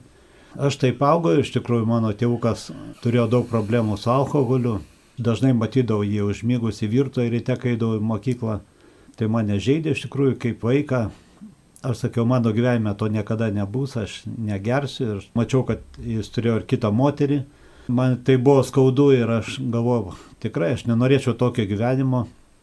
Aš 0.55 0.79
taip 0.79 1.03
augau 1.03 1.33
ir 1.35 1.43
iš 1.43 1.51
tikrųjų 1.57 1.87
mano 1.91 2.13
tėvukas 2.15 2.69
turėjo 3.03 3.27
daug 3.31 3.49
problemų 3.51 3.99
su 3.99 4.13
alkoholiu. 4.13 4.79
Dažnai 5.19 5.53
matydavau 5.55 6.07
jį 6.07 6.23
užmygusi 6.29 6.87
virtoje 6.91 7.33
ryte, 7.33 7.57
kai 7.59 7.75
eidavau 7.75 7.99
į 7.99 8.07
mokyklą. 8.07 8.61
Tai 9.19 9.29
mane 9.31 9.59
žaidė 9.63 9.95
iš 9.95 10.07
tikrųjų 10.07 10.39
kaip 10.43 10.63
vaiką, 10.67 11.05
Aš 11.85 11.99
sakiau, 12.01 12.25
mano 12.25 12.49
gyvenime 12.49 12.95
to 12.97 13.11
niekada 13.13 13.51
nebus, 13.53 13.97
aš 14.01 14.23
negersiu 14.25 15.05
ir 15.05 15.27
mačiau, 15.37 15.67
kad 15.69 15.83
jis 16.01 16.31
turėjo 16.33 16.63
ir 16.63 16.65
kitą 16.71 16.89
moterį. 16.97 17.43
Man 17.93 18.17
tai 18.25 18.39
buvo 18.41 18.63
skaudu 18.65 19.11
ir 19.13 19.29
aš 19.29 19.59
galvoju, 19.61 20.15
tikrai 20.41 20.73
aš 20.79 20.87
nenorėčiau 20.89 21.37
tokio 21.37 21.69
gyvenimo, 21.69 22.23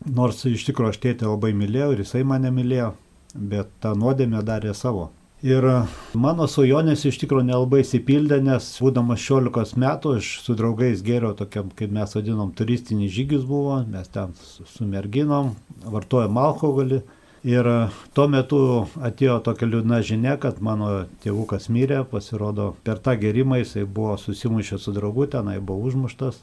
nors 0.10 0.42
iš 0.50 0.66
tikrųjų 0.72 0.96
aš 0.96 1.02
tėtį 1.04 1.30
labai 1.30 1.54
mylėjau 1.54 1.92
ir 1.94 2.02
jisai 2.02 2.24
mane 2.26 2.50
mylėjo, 2.56 2.96
bet 3.36 3.70
tą 3.86 3.94
nuodėmę 3.94 4.42
darė 4.48 4.74
savo. 4.74 5.12
Ir 5.42 5.66
mano 6.14 6.46
svajonės 6.46 7.08
iš 7.10 7.16
tikrųjų 7.24 7.48
nelabai 7.48 7.80
įsipildė, 7.82 8.38
nes 8.46 8.66
būdamas 8.78 9.24
16 9.26 9.80
metų 9.82 10.12
aš 10.20 10.28
su 10.46 10.54
draugais 10.54 11.02
geriau 11.02 11.34
tokiam, 11.34 11.72
kaip 11.74 11.90
mes 11.96 12.14
vadinom, 12.14 12.52
turistinį 12.54 13.10
žygius 13.10 13.48
buvo, 13.50 13.80
mes 13.90 14.12
ten 14.14 14.36
su 14.38 14.86
merginom, 14.86 15.56
vartojom 15.82 16.38
alkoholį. 16.38 17.02
Ir 17.42 17.66
e, 17.66 17.76
tuo 18.14 18.28
metu 18.30 18.62
atėjo 19.02 19.40
tokia 19.42 19.66
liūdna 19.66 20.04
žinia, 20.06 20.38
kad 20.38 20.62
mano 20.62 21.08
tėvukas 21.26 21.72
mirė, 21.74 22.04
pasirodo, 22.06 22.76
per 22.86 23.02
tą 23.02 23.18
gerimą 23.18 23.64
jisai 23.64 23.88
buvo 23.90 24.20
susimušęs 24.22 24.86
su 24.86 24.94
draugu, 24.94 25.26
tenai 25.26 25.58
buvo 25.58 25.90
užmuštas. 25.90 26.38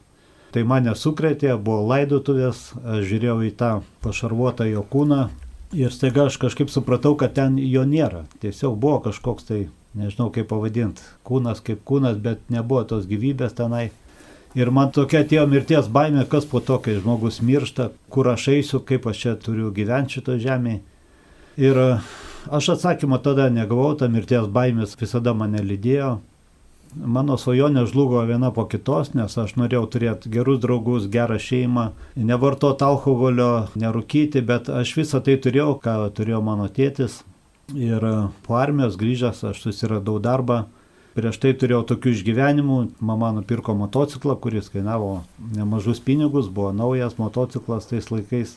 Tai 0.51 0.65
mane 0.67 0.91
sukrėtė, 0.99 1.55
buvo 1.55 1.87
laidotuvės, 1.93 2.73
aš 2.83 3.07
žiūrėjau 3.13 3.45
į 3.47 3.59
tą 3.63 3.77
pašarvuotą 4.03 4.67
jo 4.73 4.83
kūną 4.91 5.29
ir 5.73 5.93
staiga 5.93 6.27
aš 6.27 6.37
kažkaip 6.37 6.71
supratau, 6.71 7.15
kad 7.19 7.35
ten 7.37 7.59
jo 7.59 7.85
nėra. 7.85 8.25
Tiesiog 8.43 8.77
buvo 8.81 9.01
kažkoks 9.09 9.49
tai, 9.49 9.61
nežinau 9.99 10.31
kaip 10.35 10.49
pavadinti, 10.51 11.05
kūnas 11.27 11.63
kaip 11.65 11.83
kūnas, 11.89 12.21
bet 12.23 12.45
nebuvo 12.53 12.85
tos 12.89 13.09
gyvybės 13.09 13.57
tenai. 13.59 13.89
Ir 14.57 14.71
man 14.73 14.93
tokia 14.95 15.21
atėjo 15.23 15.45
mirties 15.51 15.91
baimė, 15.93 16.25
kas 16.31 16.47
po 16.49 16.63
to, 16.65 16.79
kai 16.81 16.97
žmogus 16.97 17.43
miršta, 17.45 17.91
kur 18.09 18.31
aš 18.33 18.49
eisiu, 18.55 18.81
kaip 18.81 19.07
aš 19.07 19.21
čia 19.25 19.35
turiu 19.37 19.69
gyventi 19.75 20.19
šito 20.19 20.39
žemėje. 20.41 20.81
Ir 21.61 21.79
e, 21.83 21.89
aš 22.55 22.71
atsakymą 22.77 23.21
tada 23.23 23.51
negavau, 23.53 23.93
ta 23.99 24.09
mirties 24.09 24.49
baimės 24.49 24.97
visada 24.99 25.35
mane 25.37 25.61
lydėjo. 25.61 26.17
Mano 26.97 27.37
svajonė 27.37 27.85
žlugo 27.91 28.23
viena 28.29 28.49
po 28.55 28.65
kitos, 28.71 29.13
nes 29.15 29.35
aš 29.37 29.55
norėjau 29.61 29.85
turėti 29.93 30.31
gerus 30.33 30.63
draugus, 30.63 31.11
gerą 31.13 31.37
šeimą, 31.37 31.91
nevartoti 32.17 32.87
alkoholio, 32.87 33.69
nerūkyti, 33.77 34.41
bet 34.41 34.71
aš 34.73 34.95
visą 34.97 35.21
tai 35.25 35.37
turėjau, 35.37 35.77
ką 35.85 35.99
turėjo 36.17 36.41
mano 36.45 36.71
tėtis. 36.73 37.21
Ir 37.77 38.01
e, 38.01 38.17
po 38.47 38.57
armijos 38.57 38.97
grįžęs 38.97 39.45
aš 39.51 39.61
susiradau 39.67 40.17
darbą 40.25 40.63
Prieš 41.19 41.41
tai 41.43 41.51
turėjau 41.59 41.81
tokių 41.83 42.13
išgyvenimų, 42.15 42.75
mama 43.03 43.33
nupirko 43.35 43.73
motociklą, 43.75 44.37
kuris 44.39 44.69
kainavo 44.71 45.25
nemažus 45.57 45.99
pinigus, 46.05 46.47
buvo 46.47 46.71
naujas 46.71 47.17
motociklas 47.19 47.89
tais 47.91 48.07
laikais. 48.13 48.53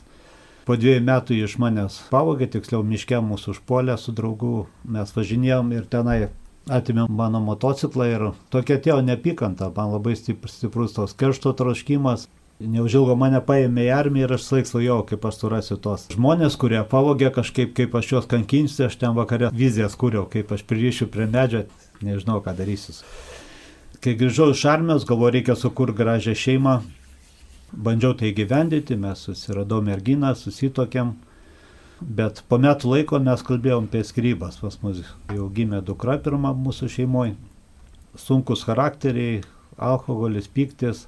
Po 0.62 0.76
dviejų 0.78 1.00
metų 1.02 1.40
iš 1.42 1.56
manęs 1.58 1.96
pavogė, 2.12 2.46
tiksliau 2.52 2.84
miške 2.86 3.18
mūsų 3.18 3.56
užpuolė 3.56 3.96
su 3.98 4.14
draugu, 4.14 4.68
mes 4.86 5.10
važinėjom 5.16 5.74
ir 5.74 5.88
tenai 5.90 6.20
atimė 6.70 7.06
mano 7.10 7.40
motociklą 7.42 8.06
ir 8.10 8.28
tokia 8.52 8.78
atėjo 8.78 9.00
nepykanta, 9.06 9.72
man 9.76 9.92
labai 9.96 10.14
stiprus, 10.16 10.94
tos 10.94 11.16
keršto 11.18 11.54
troškimas. 11.58 12.28
Neužilgo 12.62 13.16
mane 13.18 13.40
paėmė 13.42 13.88
į 13.88 13.92
armiją 13.96 14.26
ir 14.28 14.34
aš 14.36 14.44
laik 14.52 14.68
svajojau, 14.68 15.00
kaip 15.08 15.24
aš 15.26 15.38
surasiu 15.40 15.76
tos 15.82 16.04
žmonės, 16.12 16.54
kurie 16.60 16.78
pavogė 16.86 17.32
kažkaip, 17.34 17.72
kaip 17.74 17.96
aš 17.98 18.12
juos 18.12 18.28
kankinsiu, 18.30 18.84
aš 18.86 19.00
ten 19.00 19.16
vakare 19.16 19.50
vizijas 19.56 19.96
kūriau, 19.98 20.28
kaip 20.30 20.52
aš 20.54 20.62
pririšiu 20.70 21.08
prie 21.10 21.26
medžio, 21.26 21.64
nežinau, 22.06 22.38
ką 22.44 22.54
darysiu. 22.54 22.94
Kai 24.02 24.14
grįžau 24.18 24.52
iš 24.52 24.62
armijos, 24.70 25.08
galvoju, 25.08 25.34
reikia 25.38 25.58
sukurti 25.58 25.98
gražią 25.98 26.36
šeimą. 26.38 26.76
Bandžiau 27.72 28.14
tai 28.18 28.30
gyvendyti, 28.36 28.98
mes 29.00 29.26
susiradau 29.26 29.82
merginą, 29.82 30.34
susitokėm. 30.38 31.16
Bet 32.02 32.42
po 32.50 32.58
metų 32.58 32.90
laiko 32.90 33.20
mes 33.22 33.42
kalbėjom 33.46 33.86
apie 33.86 34.02
skrybas. 34.06 34.58
Pas 34.62 34.78
mus 34.82 35.02
jau 35.30 35.48
gimė 35.54 35.82
dukra 35.86 36.18
pirma 36.18 36.52
mūsų 36.54 36.90
šeimoje. 36.90 37.36
sunkus 38.16 38.64
charakteriai, 38.64 39.40
alkoholis, 39.78 40.48
piktis. 40.48 41.06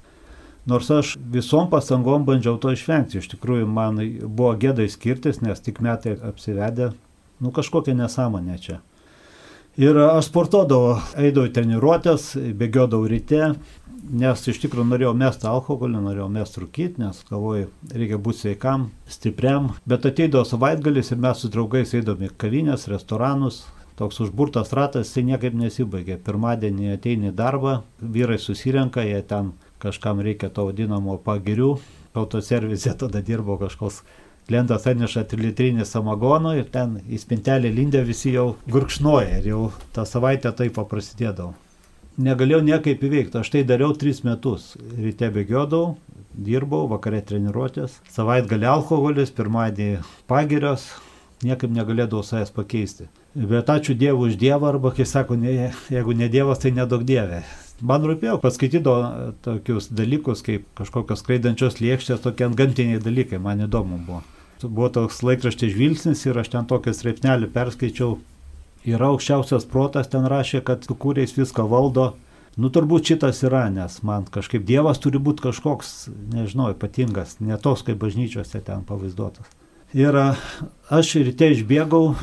Nors 0.65 0.89
aš 0.89 1.17
visom 1.17 1.69
pastangom 1.69 2.25
bandžiau 2.25 2.57
to 2.57 2.71
išvengti. 2.73 3.19
Iš 3.19 3.29
tikrųjų, 3.35 3.67
man 3.69 3.99
buvo 4.25 4.55
gėdai 4.57 4.87
skirtis, 4.89 5.41
nes 5.41 5.61
tik 5.61 5.81
metai 5.85 6.15
apsivedė. 6.17 6.93
Nu 7.39 7.51
kažkokia 7.51 7.93
nesąmonė 7.93 8.57
čia. 8.63 8.79
Ir 9.77 9.97
aš 9.99 10.29
sportuodavau, 10.31 11.01
eidavau 11.19 11.51
treniruotės, 11.51 12.31
bėgiodavau 12.55 13.09
ryte, 13.11 13.51
nes 14.09 14.41
iš 14.51 14.59
tikrųjų 14.63 14.87
norėjau 14.89 15.13
mesti 15.17 15.47
alkoholį, 15.49 16.01
norėjau 16.03 16.27
mesti 16.31 16.61
rūkyti, 16.63 17.01
nes 17.01 17.21
galvoju, 17.29 17.69
reikia 17.93 18.19
būti 18.21 18.43
sveikam, 18.43 18.89
stipriam. 19.09 19.71
Bet 19.89 20.05
ateidavo 20.07 20.45
savaitgalis 20.47 21.11
ir 21.11 21.21
mes 21.23 21.41
su 21.41 21.49
draugais 21.53 21.95
eidami 21.97 22.29
kavinės, 22.29 22.89
restoranus. 22.91 23.63
Toks 23.95 24.19
užburtas 24.25 24.73
ratas, 24.75 25.13
tai 25.15 25.23
niekaip 25.23 25.55
nesibaigė. 25.55 26.17
Pirmadienį 26.19 26.91
ateini 26.97 27.29
į 27.31 27.35
darbą, 27.37 27.77
vyrai 28.01 28.35
susirenka, 28.43 29.05
jie 29.07 29.21
ten 29.23 29.53
kažkam 29.79 30.19
reikia 30.19 30.51
to 30.51 30.67
vadinamo 30.67 31.15
pagirių. 31.23 31.77
Autoservise 32.15 32.91
tada 32.99 33.23
dirbo 33.23 33.55
kažkoks 33.59 34.03
klientas 34.47 34.85
atneša 34.87 35.25
trilitrinį 35.31 35.87
samagono 35.87 36.53
ir 36.59 36.67
ten 36.71 36.99
į 37.07 37.19
spintelę 37.23 37.71
lindę 37.73 38.03
visi 38.07 38.35
jau 38.35 38.53
gurkšnoja 38.71 39.41
ir 39.41 39.51
jau 39.55 39.61
tą 39.95 40.05
savaitę 40.07 40.51
taip 40.55 40.79
prasidėdavo 40.91 41.55
negalėjau 42.21 42.61
niekaip 42.65 43.03
įveikti. 43.03 43.39
Aš 43.41 43.51
tai 43.53 43.63
dariau 43.67 43.95
tris 43.97 44.21
metus. 44.25 44.73
Ryte 44.97 45.29
bėgiodavau, 45.33 45.95
dirbau, 46.35 46.85
vakare 46.91 47.21
treniruotės, 47.25 47.99
savaitgalį 48.11 48.69
alkoholis, 48.71 49.33
pirmadienį 49.35 50.01
pagirios, 50.29 50.87
niekaip 51.45 51.71
negalėdavau 51.75 52.23
savęs 52.25 52.53
pakeisti. 52.55 53.09
Bet 53.35 53.69
ačiū 53.71 53.95
Dievui 53.99 54.31
už 54.31 54.39
Dievą, 54.39 54.71
arba 54.71 54.93
kai 54.95 55.07
sako, 55.07 55.35
ne, 55.39 55.71
jeigu 55.91 56.15
ne 56.15 56.29
Dievas, 56.31 56.61
tai 56.63 56.71
nedaug 56.75 57.03
Dievė. 57.07 57.43
Man 57.83 58.05
rūpėjo, 58.07 58.37
paskaitydavo 58.39 59.33
tokius 59.43 59.89
dalykus, 59.91 60.43
kaip 60.45 60.69
kažkokios 60.79 61.19
skraidančios 61.19 61.81
lėkštės, 61.83 62.21
tokie 62.23 62.47
antgamtiniai 62.47 63.01
dalykai, 63.03 63.41
man 63.43 63.65
įdomu 63.67 63.99
buvo. 64.05 64.21
Buvo 64.63 64.87
toks 64.89 65.19
laikraštis 65.27 65.73
žvilgsnis 65.73 66.23
ir 66.25 66.39
aš 66.39 66.53
ten 66.53 66.69
tokią 66.69 66.93
straipsnelį 66.95 67.51
perskaičiau 67.51 68.15
yra 68.85 69.09
aukščiausias 69.13 69.65
protas, 69.69 70.09
ten 70.11 70.27
rašė, 70.29 70.61
kad 70.65 70.85
sukūrėjais 70.85 71.35
viską 71.37 71.65
valdo. 71.69 72.13
Nu 72.55 72.69
turbūt 72.71 73.09
šitas 73.09 73.41
yra, 73.43 73.65
nes 73.73 73.97
man 74.07 74.23
kažkaip 74.31 74.63
Dievas 74.63 75.01
turi 75.03 75.19
būti 75.19 75.43
kažkoks, 75.43 76.07
nežinau, 76.31 76.69
ypatingas, 76.71 77.35
ne 77.43 77.57
toks 77.59 77.83
kaip 77.83 77.99
bažnyčiose 77.99 78.61
ten 78.63 78.85
pavaizduotas. 78.87 79.49
Ir 79.95 80.15
aš 80.15 81.11
ryte 81.27 81.49
išbėgau, 81.51 82.15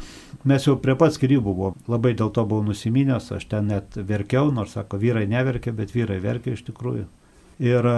mes 0.49 0.65
jau 0.67 0.79
prie 0.81 0.97
pat 0.99 1.15
skirybų 1.15 1.53
buvome, 1.53 1.85
labai 1.89 2.15
dėl 2.17 2.33
to 2.33 2.47
buvau 2.49 2.65
nusiminęs, 2.65 3.29
aš 3.37 3.45
ten 3.51 3.69
net 3.73 3.97
verkiau, 3.97 4.51
nors 4.53 4.73
sako, 4.77 5.01
vyrai 5.01 5.27
neverkia, 5.29 5.75
bet 5.77 5.93
vyrai 5.93 6.19
verkia 6.21 6.57
iš 6.57 6.65
tikrųjų. 6.71 7.05
Ir 7.63 7.89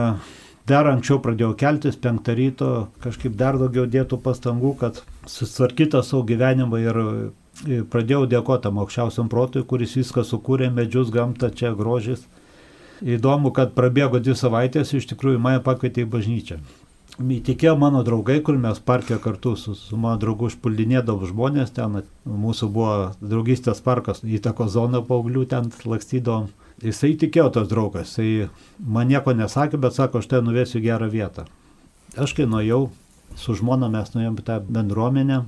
dar 0.66 0.90
anksčiau 0.90 1.20
pradėjau 1.22 1.54
keltis, 1.58 1.98
penktą 1.98 2.34
ryto, 2.34 2.70
kažkaip 3.04 3.38
dar 3.38 3.58
daugiau 3.62 3.86
dėtų 3.90 4.18
pastangų, 4.26 4.74
kad 4.82 5.00
susitvarkytą 5.30 6.02
savo 6.02 6.26
gyvenimą 6.26 6.82
ir 6.82 7.00
pradėjau 7.62 8.24
dėkoti 8.30 8.66
tam 8.66 8.80
aukščiausiam 8.82 9.28
protui, 9.32 9.64
kuris 9.66 9.96
viską 9.98 10.24
sukūrė, 10.26 10.70
medžius, 10.74 11.12
gamtą, 11.14 11.50
čia 11.54 11.74
grožis. 11.74 12.24
Įdomu, 13.04 13.52
kad 13.54 13.74
prabėgo 13.74 14.20
dvi 14.22 14.36
savaitės, 14.38 14.94
iš 14.94 15.10
tikrųjų 15.12 15.42
mane 15.42 15.60
pakvietė 15.64 16.04
į 16.04 16.10
bažnyčią. 16.14 16.58
Įtikėjo 17.14 17.76
mano 17.78 18.00
draugai, 18.02 18.40
kur 18.42 18.56
mes 18.58 18.80
parke 18.82 19.20
kartu 19.22 19.52
su, 19.54 19.76
su 19.78 19.96
mano 19.96 20.18
draugu 20.18 20.48
užpuldinėdavom 20.48 21.28
žmonės, 21.30 21.70
ten 21.76 22.00
mūsų 22.26 22.68
buvo 22.74 22.94
draugystės 23.20 23.82
parkas, 23.84 24.24
įtako 24.26 24.66
zona 24.66 25.02
paauglių, 25.04 25.44
ten 25.50 25.70
lakstydavom. 25.84 26.48
Jisai 26.82 27.12
tikėjo 27.18 27.52
tas 27.54 27.68
draugas, 27.70 28.16
jisai 28.16 28.48
man 28.78 29.06
nieko 29.12 29.30
nesakė, 29.30 29.78
bet 29.78 29.94
sako, 29.94 30.18
aš 30.18 30.32
tai 30.32 30.42
nuvesiu 30.42 30.82
gerą 30.82 31.06
vietą. 31.12 31.46
Aš 32.18 32.34
kai 32.34 32.48
nuėjau, 32.50 32.88
su 33.38 33.54
žmona 33.58 33.86
mes 33.92 34.10
nuėjom 34.14 34.40
tą 34.42 34.58
bendruomenę, 34.66 35.44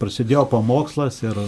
prasidėjo 0.00 0.44
pamokslas 0.50 1.22
ir 1.24 1.38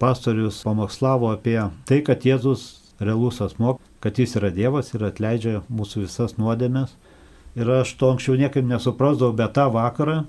pastorius 0.00 0.62
pamokslavo 0.66 1.30
apie 1.32 1.58
tai, 1.88 2.02
kad 2.06 2.24
Jėzus 2.26 2.66
realus 3.00 3.40
asmo, 3.44 3.76
kad 4.00 4.18
jis 4.18 4.36
yra 4.38 4.50
Dievas 4.54 4.92
ir 4.94 5.04
atleidžia 5.08 5.60
mūsų 5.68 6.06
visas 6.06 6.36
nuodėmės. 6.40 6.96
Ir 7.56 7.70
aš 7.78 7.94
to 7.96 8.10
anksčiau 8.12 8.36
niekaip 8.36 8.66
nesuprasdavau, 8.68 9.32
bet 9.36 9.54
tą 9.56 9.70
vakarą 9.72 10.24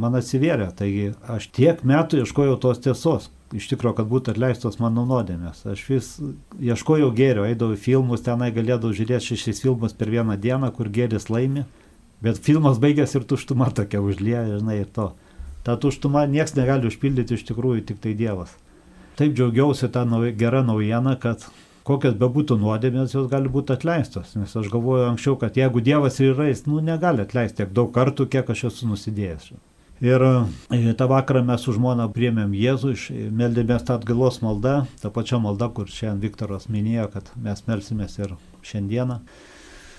man 0.00 0.16
atsivėrė. 0.16 0.70
Taigi 0.76 1.10
aš 1.28 1.50
tiek 1.56 1.84
metų 1.84 2.22
ieškojau 2.22 2.56
tos 2.60 2.80
tiesos. 2.84 3.28
Iš 3.50 3.66
tikrųjų, 3.72 3.96
kad 3.98 4.06
būtų 4.06 4.32
atleistos 4.32 4.78
mano 4.78 5.02
nuodėmės. 5.08 5.64
Aš 5.66 5.80
vis 5.90 6.08
ieškojau 6.62 7.10
gėrio, 7.16 7.48
eidavau 7.48 7.74
į 7.74 7.80
filmus, 7.82 8.22
tenai 8.22 8.52
galėdavau 8.54 8.94
žiūrėti 8.94 9.32
šešis 9.32 9.64
filmus 9.64 9.96
per 9.98 10.12
vieną 10.12 10.36
dieną, 10.38 10.70
kur 10.76 10.88
gėris 10.88 11.26
laimi. 11.32 11.64
Bet 12.22 12.38
filmas 12.44 12.78
baigėsi 12.78 13.18
ir 13.18 13.26
tuštuma 13.26 13.72
tokia 13.74 14.02
užlieja, 14.04 14.60
žinai, 14.60 14.84
ir 14.84 14.92
to. 14.94 15.08
Ta 15.64 15.76
tuštuma 15.76 16.24
niekas 16.26 16.54
negali 16.56 16.88
užpildyti 16.88 17.36
iš 17.36 17.46
tikrųjų 17.50 17.84
tik 17.90 18.00
tai 18.04 18.14
Dievas. 18.16 18.54
Taip 19.20 19.34
džiaugiausi 19.36 19.90
tą 19.92 20.06
nauj, 20.08 20.32
gerą 20.40 20.62
naujieną, 20.64 21.16
kad 21.20 21.44
kokios 21.84 22.14
bebūtų 22.20 22.56
nuodėmės, 22.60 23.14
jos 23.16 23.26
gali 23.28 23.50
būti 23.52 23.74
atleistos. 23.74 24.36
Nes 24.38 24.54
aš 24.56 24.70
galvoju 24.72 25.10
anksčiau, 25.10 25.36
kad 25.40 25.58
jeigu 25.58 25.82
Dievas 25.84 26.20
yra, 26.24 26.48
jis 26.48 26.64
nu, 26.68 26.80
negali 26.84 27.24
atleisti 27.26 27.62
tiek 27.62 27.74
daug 27.76 27.92
kartų, 27.92 28.30
kiek 28.32 28.48
aš 28.54 28.68
esu 28.70 28.88
nusidėjęs. 28.88 29.50
Ir 30.00 30.22
e, 30.24 30.92
tą 30.96 31.10
vakarą 31.10 31.42
mes 31.44 31.60
su 31.60 31.74
žmona 31.76 32.06
priemėm 32.08 32.54
Jėzų, 32.56 32.94
meldėmės 33.36 33.84
tą 33.84 33.98
atgalos 34.00 34.40
maldą, 34.40 34.86
tą 35.02 35.10
pačią 35.12 35.42
maldą, 35.44 35.68
kur 35.76 35.90
šiandien 35.92 36.22
Viktoras 36.24 36.70
minėjo, 36.72 37.10
kad 37.12 37.28
mes 37.36 37.60
melsimės 37.68 38.16
ir 38.22 38.32
šiandieną. 38.64 39.20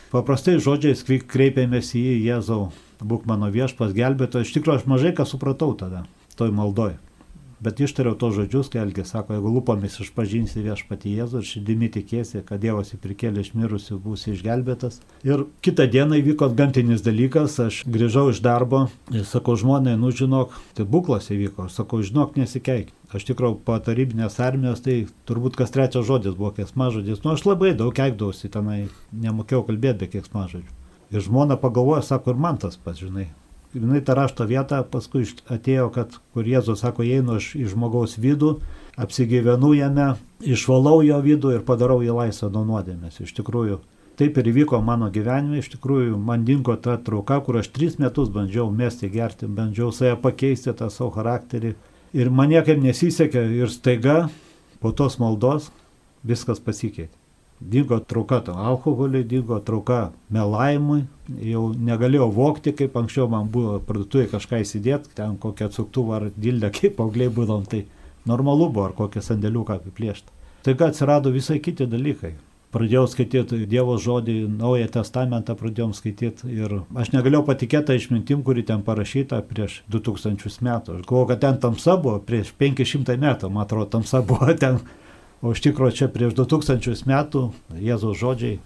Paprastai 0.10 0.58
žodžiais 0.58 1.06
kreipėmės 1.06 1.94
į 1.96 2.08
Jėzau, 2.26 2.72
būk 3.02 3.28
mano 3.30 3.52
viešpas 3.54 3.96
gelbėtojas. 3.98 4.50
Iš 4.50 4.58
tikrųjų, 4.58 4.82
aš 4.82 4.90
mažai 4.90 5.16
ką 5.18 5.28
supratau 5.30 5.74
tada, 5.78 6.06
toj 6.40 6.54
maldoj. 6.56 6.98
Bet 7.62 7.78
ištariau 7.78 8.16
to 8.18 8.32
žodžius, 8.34 8.72
kai 8.74 8.80
Elgė 8.82 9.04
sako, 9.06 9.36
jeigu 9.36 9.52
lūpomis 9.54 10.00
išpažinsi 10.02 10.64
viešpatį 10.66 11.12
Jėzų 11.20 11.42
ir 11.44 11.46
širdimi 11.46 11.90
tikėsi, 11.94 12.42
kad 12.48 12.58
Dievas 12.64 12.90
įprikėlė 12.96 13.44
iš 13.44 13.52
mirusių, 13.54 14.00
būsi 14.02 14.34
išgelbėtas. 14.34 14.98
Ir 15.22 15.46
kitą 15.62 15.86
dieną 15.94 16.18
įvyko 16.24 16.50
gamtinis 16.58 17.06
dalykas, 17.06 17.60
aš 17.62 17.84
grįžau 17.86 18.32
iš 18.34 18.42
darbo 18.42 18.88
ir 19.14 19.30
sakau 19.30 19.54
žmonai, 19.62 19.94
nu 20.02 20.10
žinok, 20.10 20.58
tai 20.74 20.90
buklas 20.90 21.30
įvyko, 21.30 21.70
aš 21.70 21.78
sakau, 21.84 22.02
žinok, 22.02 22.34
nesikeik. 22.42 22.90
Aš 23.14 23.30
tikrai 23.30 23.54
po 23.54 23.78
tarybinės 23.78 24.42
armijos, 24.42 24.82
tai 24.82 25.04
turbūt 25.30 25.62
kas 25.62 25.70
trečias 25.70 26.10
žodis 26.10 26.34
buvo 26.34 26.56
kėsmažodis. 26.58 27.22
Nu 27.22 27.36
aš 27.36 27.46
labai 27.46 27.76
daug 27.78 27.94
keikdavausi 27.94 28.50
tenai, 28.50 28.88
nemokėjau 29.14 29.68
kalbėti 29.70 30.08
be 30.08 30.16
kėsmažodžių. 30.18 30.81
Ir 31.12 31.24
žmona 31.24 31.58
pagalvoja, 31.60 32.02
sako, 32.08 32.32
ir 32.32 32.40
man 32.40 32.58
tas 32.58 32.78
pats, 32.80 33.02
žinai. 33.04 33.28
Ir 33.76 33.84
jinai 33.84 34.02
tą 34.04 34.16
rašto 34.16 34.46
vietą 34.48 34.82
paskui 34.88 35.26
atėjo, 35.52 35.90
kad 35.96 36.16
kur 36.36 36.48
Jėzus 36.48 36.84
sako, 36.84 37.04
einu 37.04 37.38
aš 37.40 37.54
į 37.60 37.68
žmogaus 37.72 38.18
vidų, 38.20 38.58
apsigyvenu 39.00 39.74
jame, 39.76 40.08
išvalau 40.44 41.00
jo 41.08 41.20
vidų 41.24 41.56
ir 41.58 41.64
padarau 41.68 42.02
jį 42.04 42.16
laisvą 42.16 42.52
nuo 42.52 42.64
nuodėmės. 42.68 43.22
Iš 43.24 43.36
tikrųjų, 43.40 43.80
taip 44.20 44.40
ir 44.40 44.52
įvyko 44.52 44.82
mano 44.84 45.08
gyvenime, 45.12 45.60
iš 45.60 45.72
tikrųjų 45.76 46.20
man 46.20 46.44
dingo 46.48 46.76
ta 46.76 46.98
trauka, 47.00 47.40
kur 47.46 47.62
aš 47.62 47.72
tris 47.76 47.96
metus 48.00 48.32
bandžiau 48.32 48.68
mesti 48.72 49.12
gerti, 49.12 49.48
bandžiau 49.48 49.92
save 49.96 50.18
pakeisti 50.24 50.76
tą 50.76 50.92
savo 50.92 51.12
charakterį. 51.16 51.76
Ir 52.12 52.32
man 52.32 52.52
niekaip 52.52 52.80
nesisekė 52.84 53.48
ir 53.56 53.72
staiga 53.72 54.26
po 54.84 54.92
tos 54.92 55.16
maldos 55.20 55.72
viskas 56.28 56.60
pasikeitė 56.60 57.21
dingo 57.62 58.00
trauka 58.00 58.40
to 58.46 58.54
alkoholiui, 58.58 59.24
dingo 59.24 59.60
trauka 59.60 60.12
melavimui, 60.34 61.06
jau 61.46 61.70
negalėjau 61.78 62.30
vokti, 62.34 62.74
kaip 62.76 62.98
anksčiau 62.98 63.30
man 63.32 63.50
buvo 63.54 63.80
parduotuvėje 63.86 64.32
kažką 64.34 64.62
įsidėti, 64.66 65.16
ten 65.18 65.38
kokią 65.42 65.70
atsuktuvą 65.70 66.20
ar 66.20 66.30
dildę, 66.36 66.72
kaip 66.80 67.02
augliai 67.04 67.32
būdom, 67.34 67.66
tai 67.70 67.86
normalu 68.28 68.70
buvo, 68.70 68.90
ar 68.90 68.96
kokią 68.98 69.24
sandėliuką 69.32 69.80
apiplėšti. 69.80 70.40
Taigi 70.66 70.88
atsirado 70.88 71.34
visai 71.34 71.60
kiti 71.64 71.88
dalykai. 71.90 72.36
Pradėjau 72.72 73.04
skaityti 73.12 73.66
Dievo 73.68 73.98
žodį, 74.00 74.46
Naują 74.48 74.88
Testamentą 74.94 75.58
pradėjom 75.60 75.92
skaityti 75.92 76.54
ir 76.56 76.78
aš 76.96 77.10
negalėjau 77.12 77.42
patikėti 77.50 77.98
išmintim, 78.00 78.46
kuri 78.48 78.64
ten 78.64 78.86
parašyta 78.86 79.42
prieš 79.50 79.82
2000 79.92 80.64
metų. 80.64 81.02
Aš 81.02 81.10
galvoju, 81.10 81.28
kad 81.34 81.42
ten 81.44 81.60
tamsa 81.66 81.98
buvo 82.00 82.22
prieš 82.24 82.54
500 82.62 83.18
metų, 83.20 83.50
man 83.52 83.66
atrodo, 83.66 83.90
tamsa 83.98 84.22
buvo 84.24 84.56
ten 84.64 84.80
O 85.42 85.56
iš 85.56 85.64
tikrųjų 85.66 85.98
čia 85.98 86.08
prieš 86.14 86.36
2000 86.38 87.08
metų 87.10 87.48
Jėzaus 87.82 88.20
žodžiai, 88.20 88.60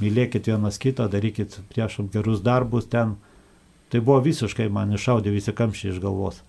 mylėkit 0.00 0.48
vienas 0.48 0.80
kitą, 0.80 1.10
darykit 1.12 1.58
priešam 1.72 2.08
gerus 2.12 2.40
darbus 2.44 2.88
ten. 2.88 3.16
Tai 3.92 4.00
buvo 4.00 4.22
visiškai 4.24 4.70
man 4.72 4.94
iššaudė 4.96 5.34
visi 5.34 5.52
kamščiai 5.54 5.92
iš 5.92 6.00
galvos. 6.02 6.40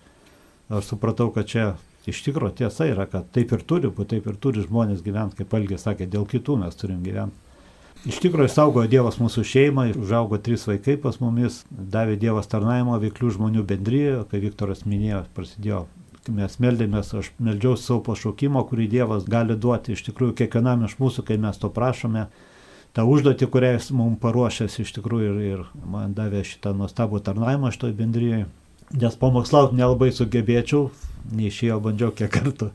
Aš 0.72 0.88
supratau, 0.90 1.28
kad 1.32 1.46
čia 1.48 1.66
iš 2.08 2.22
tikrųjų 2.24 2.56
tiesa 2.62 2.88
yra, 2.88 3.04
kad 3.08 3.28
taip 3.32 3.52
ir 3.52 3.62
turi 3.68 3.92
būti, 3.92 4.16
taip 4.16 4.32
ir 4.32 4.40
turi 4.40 4.64
žmonės 4.64 5.04
gyventi, 5.04 5.38
kaip 5.42 5.54
Algė 5.54 5.78
sakė, 5.80 6.08
dėl 6.08 6.24
kitų 6.28 6.58
mes 6.64 6.80
turim 6.80 7.04
gyventi. 7.04 7.36
Iš 8.08 8.20
tikrųjų, 8.22 8.50
saugojo 8.52 8.88
Dievas 8.88 9.18
mūsų 9.18 9.42
šeimą, 9.52 9.88
užaugo 9.98 10.38
trys 10.40 10.64
vaikai 10.68 10.94
pas 11.02 11.18
mumis, 11.20 11.64
davė 11.68 12.16
Dievas 12.20 12.48
tarnavimo 12.48 12.96
veiklių 13.02 13.32
žmonių 13.36 13.64
bendryje, 13.68 14.20
kai 14.30 14.40
Viktoras 14.44 14.84
minėjo, 14.86 15.24
prasidėjo 15.34 15.82
mes 16.34 16.58
meldėmės, 16.62 17.14
aš 17.16 17.32
meldžiausi 17.42 17.88
savo 17.88 18.02
pašaukimo, 18.10 18.62
kurį 18.68 18.88
Dievas 18.92 19.26
gali 19.30 19.56
duoti 19.56 19.94
iš 19.94 20.04
tikrųjų 20.08 20.36
kiekvienam 20.42 20.84
iš 20.86 20.98
mūsų, 21.00 21.24
kai 21.28 21.38
mes 21.40 21.60
to 21.60 21.70
prašome. 21.72 22.28
Ta 22.96 23.04
užduotį, 23.04 23.48
kurią 23.52 23.74
jis 23.76 23.90
mums 23.94 24.20
paruošęs 24.22 24.78
iš 24.82 24.94
tikrųjų 24.96 25.32
ir, 25.32 25.40
ir 25.52 25.64
man 25.86 26.14
davė 26.16 26.44
šitą 26.48 26.72
nuostabų 26.76 27.20
tarnavimą 27.26 27.72
šitoj 27.74 27.94
bendryje. 27.98 28.46
Nes 28.98 29.18
pamokslauti 29.20 29.76
nelabai 29.76 30.08
sugebėčiau, 30.16 30.86
neišėjo 31.36 31.76
bandžiau 31.84 32.14
kiek 32.16 32.32
kartų. 32.32 32.70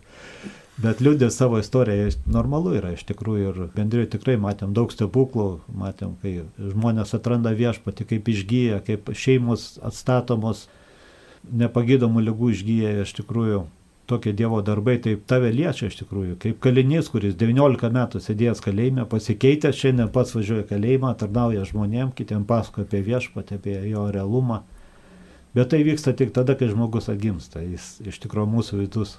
Bet 0.84 1.02
liūdė 1.06 1.30
savo 1.30 1.60
istoriją, 1.62 2.08
normalu 2.26 2.74
yra 2.80 2.94
iš 2.96 3.04
tikrųjų 3.06 3.50
ir 3.50 3.58
bendrijoje 3.76 4.16
tikrai 4.16 4.40
matėm 4.42 4.72
daug 4.74 4.94
stebuklų, 4.94 5.48
matėm, 5.70 6.16
kai 6.22 6.48
žmonės 6.58 7.14
atranda 7.14 7.52
viešpati, 7.54 8.08
kaip 8.10 8.32
išgyja, 8.34 8.80
kaip 8.88 9.12
šeimos 9.14 9.76
atstatomos, 9.86 10.66
nepagydomų 11.52 12.24
lygų 12.30 12.52
išgyja 12.54 12.94
iš 13.04 13.16
tikrųjų 13.20 13.64
tokie 14.06 14.34
Dievo 14.36 14.62
darbai, 14.62 14.98
tai 15.00 15.16
tave 15.16 15.52
liečia 15.54 15.88
iš 15.88 15.98
tikrųjų. 16.02 16.36
Kaip 16.42 16.60
kalinys, 16.64 17.10
kuris 17.12 17.38
19 17.40 17.92
metų 17.96 18.20
sėdėjęs 18.24 18.62
kalėjime, 18.64 19.06
pasikeitęs, 19.10 19.80
šiandien 19.80 20.12
pats 20.14 20.36
važiuoja 20.36 20.66
kalėjimą, 20.70 21.14
tarnauja 21.20 21.64
žmonėm, 21.70 22.12
kitiem 22.16 22.44
pasako 22.48 22.84
apie 22.84 23.04
viešpatį, 23.06 23.60
apie 23.62 23.78
jo 23.94 24.10
realumą. 24.12 24.64
Bet 25.56 25.72
tai 25.72 25.84
vyksta 25.86 26.16
tik 26.18 26.34
tada, 26.36 26.58
kai 26.60 26.72
žmogus 26.72 27.08
atgimsta. 27.14 27.64
Jis 27.64 27.96
iš 28.04 28.20
tikrųjų 28.26 28.50
mūsų 28.58 28.82
vidus 28.82 29.18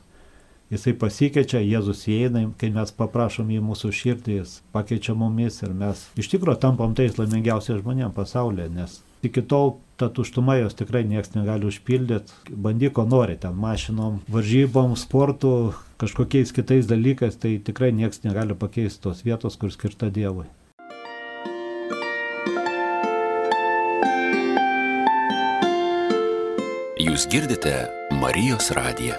jisai 0.73 0.95
pasikeičia, 0.99 1.63
Jėzus 1.63 2.05
įeina, 2.11 2.45
kai 2.59 2.71
mes 2.75 2.93
paprašom 2.99 3.51
į 3.55 3.61
mūsų 3.65 3.93
širdį, 3.95 4.39
jis 4.41 4.59
pakeičia 4.75 5.15
mumis 5.19 5.61
ir 5.63 5.75
mes 5.77 6.09
iš 6.21 6.31
tikrųjų 6.35 6.61
tampam 6.61 6.97
tais 6.99 7.19
laimingiausiais 7.21 7.83
žmonėms 7.83 8.17
pasaulyje, 8.17 8.71
nes 8.75 8.99
iki 9.29 9.43
tol 9.43 9.77
ta 9.97 10.09
tuštuma 10.09 10.57
jos 10.59 10.75
tikrai 10.75 11.05
niekas 11.05 11.35
negali 11.35 11.67
užpildyti. 11.67 12.33
Bandyk, 12.51 12.95
ko 12.99 13.05
nori, 13.07 13.37
ten 13.39 13.55
mašinom, 13.55 14.21
varžybom, 14.29 14.97
sportu, 14.99 15.75
kažkokiais 16.03 16.53
kitais 16.53 16.91
dalykais, 16.91 17.39
tai 17.39 17.59
tikrai 17.63 17.93
niekas 17.93 18.25
negali 18.27 18.55
pakeisti 18.59 19.03
tos 19.07 19.25
vietos, 19.25 19.57
kur 19.57 19.73
skirta 19.73 20.11
Dievui. 20.11 20.47
Jūs 27.05 27.29
girdite 27.31 27.75
Marijos 28.19 28.73
radiją. 28.75 29.19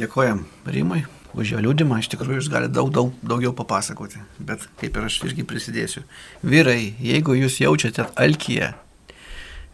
Dėkojam 0.00 0.44
Rimai 0.70 1.02
už 1.34 1.54
jo 1.54 1.62
liūdimą, 1.62 2.00
iš 2.00 2.10
tikrųjų 2.12 2.40
jūs 2.40 2.50
galite 2.50 2.74
daug, 2.74 2.90
daug 2.94 3.14
daugiau 3.22 3.52
papasakoti, 3.56 4.20
bet 4.38 4.66
kaip 4.80 4.96
ir 4.98 5.06
aš 5.06 5.20
irgi 5.28 5.46
prisidėsiu. 5.46 6.02
Vyrai, 6.42 6.94
jeigu 6.98 7.36
jūs 7.38 7.60
jaučiate 7.62 8.08
alkyje 8.18 8.72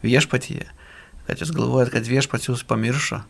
viešpatyje, 0.04 0.66
kad 1.26 1.42
jūs 1.42 1.52
galvojat, 1.56 1.92
kad 1.94 2.08
viešpats 2.08 2.50
jūs 2.50 2.64
pamiršo, 2.68 3.22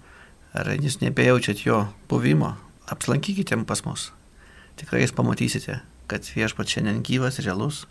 ar 0.56 0.72
jūs 0.74 1.00
nebejaučiat 1.02 1.62
jo 1.66 1.84
buvimo, 2.10 2.54
apsilankykite 2.90 3.58
pas 3.68 3.84
mus. 3.86 4.10
Tikrai 4.76 5.04
jūs 5.04 5.14
pamatysite, 5.16 5.80
kad 6.10 6.26
viešpats 6.36 6.76
šiandien 6.76 7.00
gyvas, 7.06 7.40
realus, 7.44 7.84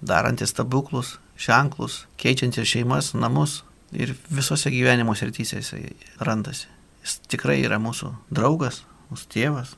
darantis 0.00 0.52
stebuklus, 0.52 1.16
ženklus, 1.38 2.04
keičiantis 2.20 2.68
šeimas, 2.68 3.14
namus 3.14 3.62
ir 3.92 4.14
visose 4.30 4.70
gyvenimo 4.70 5.14
srityse 5.16 5.62
jisai 5.62 5.82
randasi. 6.20 6.68
Jis 7.02 7.18
tikrai 7.30 7.60
yra 7.64 7.78
mūsų 7.80 8.12
draugas, 8.34 8.82
mūsų 9.10 9.28
tėvas. 9.32 9.74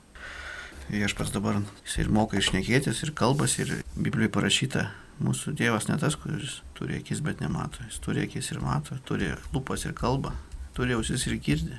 Viešpas 0.90 1.30
dabar 1.30 1.60
jis 1.84 2.00
ir 2.02 2.10
moka 2.10 2.40
išnekėtis, 2.40 3.04
ir 3.04 3.12
kalbas, 3.16 3.58
ir 3.62 3.76
Biblijoje 3.94 4.32
parašyta, 4.34 4.88
mūsų 5.22 5.54
Dievas 5.58 5.86
ne 5.86 5.98
tas, 6.00 6.16
kuris 6.18 6.60
turi 6.74 6.98
akis, 6.98 7.20
bet 7.22 7.42
nemato. 7.42 7.84
Jis 7.86 8.00
turi 8.02 8.24
akis 8.26 8.50
ir 8.50 8.62
mato, 8.64 8.98
turi 9.06 9.30
lūpas 9.54 9.86
ir 9.86 9.94
kalbą, 9.94 10.32
turi 10.74 10.96
ausis 10.96 11.28
ir 11.28 11.36
girdį. 11.38 11.78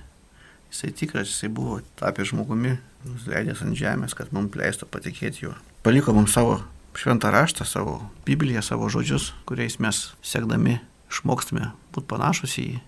Jisai 0.72 0.94
tikras, 0.96 1.28
jisai 1.28 1.50
buvo 1.52 1.82
tapęs 2.00 2.32
žmogumi, 2.32 2.78
nusileidęs 3.04 3.66
ant 3.66 3.76
žemės, 3.76 4.16
kad 4.16 4.32
mums 4.32 4.56
leistų 4.56 4.88
patikėti 4.94 5.44
juo. 5.48 5.58
Paliko 5.84 6.16
mums 6.16 6.32
savo 6.38 6.62
šventą 6.96 7.34
raštą, 7.36 7.68
savo 7.68 7.98
Bibliją, 8.28 8.64
savo 8.64 8.88
žodžius, 8.94 9.34
kuriais 9.50 9.82
mes 9.84 10.06
sekdami 10.24 10.80
išmokstame 11.12 11.74
būti 11.92 12.08
panašus 12.08 12.56
į 12.62 12.70
jį 12.70 12.80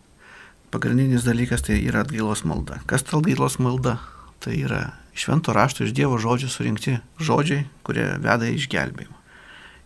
pagrindinis 0.73 1.21
dalykas 1.21 1.61
tai 1.67 1.77
yra 1.85 2.01
atgailos 2.01 2.41
malda. 2.49 2.79
Kas 2.89 3.05
ta 3.05 3.19
atgailos 3.19 3.59
malda? 3.61 3.99
Tai 4.43 4.55
yra 4.59 4.81
švento 5.15 5.53
rašto 5.55 5.85
iš 5.85 5.93
Dievo 5.95 6.17
žodžių 6.19 6.49
surinkti 6.51 6.97
žodžiai, 7.21 7.63
kurie 7.87 8.09
veda 8.19 8.49
į 8.49 8.57
išgelbėjimą. 8.59 9.19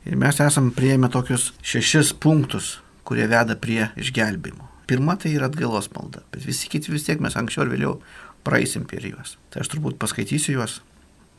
Ir 0.07 0.15
mes 0.17 0.39
esam 0.41 0.71
prieėmę 0.73 1.11
tokius 1.13 1.51
šešis 1.61 2.13
punktus, 2.23 2.77
kurie 3.05 3.27
veda 3.29 3.57
prie 3.59 3.89
išgelbėjimo. 3.99 4.65
Pirma 4.87 5.17
tai 5.19 5.33
yra 5.35 5.49
atgailos 5.51 5.89
malda, 5.91 6.23
bet 6.31 6.45
visi 6.47 6.69
kiti 6.71 6.93
vis 6.93 7.03
tiek 7.03 7.19
mes 7.21 7.35
anksčiau 7.35 7.65
ar 7.65 7.73
vėliau 7.73 7.97
praeisim 8.47 8.87
per 8.87 9.03
juos. 9.03 9.35
Tai 9.51 9.61
aš 9.61 9.73
turbūt 9.73 9.99
paskaitysiu 9.99 10.55
juos. 10.55 10.79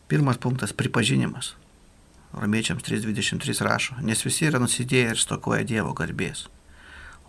Pirmas 0.09 0.37
punktas- 0.37 0.77
pripažinimas. 0.79 1.55
Romiečiams 2.37 2.85
3.23 2.85 3.65
rašo, 3.65 3.97
nes 4.03 4.23
visi 4.23 4.47
yra 4.47 4.61
nusidėję 4.61 5.11
ir 5.11 5.17
stokoja 5.17 5.65
Dievo 5.65 5.95
garbės. 5.95 6.47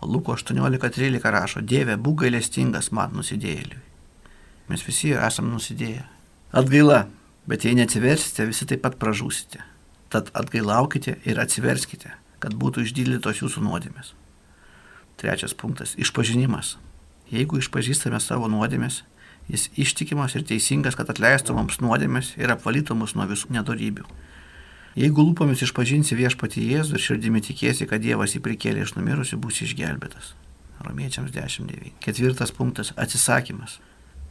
O 0.00 0.06
Luko 0.06 0.32
18.13 0.32 1.30
rašo, 1.32 1.60
Dieve, 1.60 1.96
būk 1.96 2.22
gailestingas 2.24 2.92
man 2.92 3.12
nusidėjėliui. 3.12 3.89
Mes 4.70 4.82
visi 4.86 5.10
esam 5.18 5.50
nusidėję. 5.50 6.04
Atgaila, 6.54 7.04
bet 7.50 7.64
jei 7.66 7.74
neatsiversite, 7.74 8.46
visi 8.46 8.68
taip 8.70 8.84
pat 8.84 8.96
pražūsite. 9.02 9.64
Tad 10.10 10.30
atgailaukite 10.34 11.16
ir 11.26 11.40
atsiverskite, 11.42 12.12
kad 12.42 12.54
būtų 12.58 12.84
išdylytos 12.86 13.42
jūsų 13.42 13.64
nuodėmės. 13.66 14.14
Trečias 15.18 15.54
punktas- 15.54 15.96
išpažinimas. 16.04 16.76
Jeigu 17.30 17.58
išpažįstame 17.58 18.20
savo 18.22 18.46
nuodėmės, 18.46 19.02
jis 19.48 19.68
ištikimas 19.76 20.34
ir 20.36 20.46
teisingas, 20.46 20.96
kad 20.96 21.10
atleistų 21.10 21.54
mums 21.54 21.78
nuodėmės 21.78 22.36
ir 22.38 22.54
apvalytų 22.54 22.94
mus 22.94 23.14
nuo 23.14 23.26
visų 23.26 23.50
nedorybių. 23.50 24.06
Jeigu 24.98 25.22
lūpomis 25.22 25.62
išpažinsi 25.62 26.16
viešpati 26.18 26.62
Jėzų 26.66 26.94
ir 26.94 27.02
širdimi 27.04 27.40
tikėsi, 27.40 27.86
kad 27.86 28.02
Dievas 28.02 28.34
jį 28.34 28.40
prikėlė 28.42 28.82
iš 28.82 28.94
numirusių, 28.94 29.38
bus 29.38 29.62
išgelbėtas. 29.62 30.34
Romiečiams 30.80 31.30
10.9. 31.30 31.92
Ketvirtas 32.00 32.50
punktas- 32.50 32.92
atsisakymas. 33.02 33.78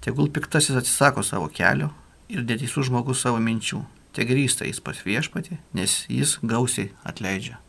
Tegul 0.02 0.30
piktasis 0.32 0.78
atsisako 0.80 1.24
savo 1.24 1.50
kelio 1.52 1.90
ir 2.32 2.46
neteisus 2.48 2.88
žmogus 2.88 3.24
savo 3.26 3.40
minčių. 3.44 3.82
Te 4.16 4.24
grįsta 4.26 4.66
jis 4.66 4.80
pas 4.82 4.98
viešpatį, 5.06 5.60
nes 5.78 6.06
jis 6.10 6.38
gausiai 6.42 6.94
atleidžia. 7.06 7.60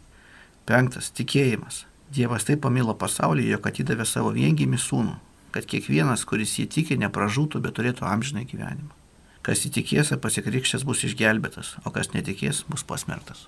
Penktas- 0.66 1.11
tikėjimas. 1.19 1.85
Dievas 2.11 2.45
taip 2.45 2.62
pamilo 2.62 2.95
pasaulį, 2.95 3.49
jog 3.51 3.66
atidavė 3.66 4.07
savo 4.07 4.33
viengimį 4.33 4.79
sūnų, 4.79 5.16
kad 5.53 5.66
kiekvienas, 5.66 6.25
kuris 6.25 6.57
jį 6.59 6.66
tiki, 6.69 6.97
nepražūtų, 6.97 7.61
bet 7.61 7.75
turėtų 7.75 8.07
amžinai 8.07 8.47
gyvenimą. 8.47 8.95
Kas 9.43 9.66
įtikės 9.66 10.12
ir 10.12 10.19
pasikrikštęs 10.19 10.85
bus 10.85 11.05
išgelbėtas, 11.05 11.77
o 11.85 11.90
kas 11.90 12.09
netikės 12.14 12.64
bus 12.69 12.83
pasmerktas. 12.83 13.47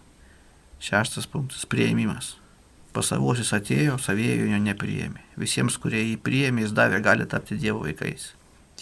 Šeštas 0.80 1.26
punktas- 1.26 1.64
prieimimas. 1.72 2.36
Pas 2.92 3.06
savosius 3.06 3.52
atėjo, 3.52 3.98
savėjo 3.98 4.50
jo 4.50 4.58
nepriėmė. 4.58 5.20
Visiems, 5.38 5.78
kurie 5.78 6.02
jį 6.02 6.16
priėmė, 6.18 6.60
jis 6.60 6.72
davė 6.72 7.02
gali 7.02 7.26
tapti 7.26 7.56
Dievo 7.56 7.84
vaikais. 7.84 8.32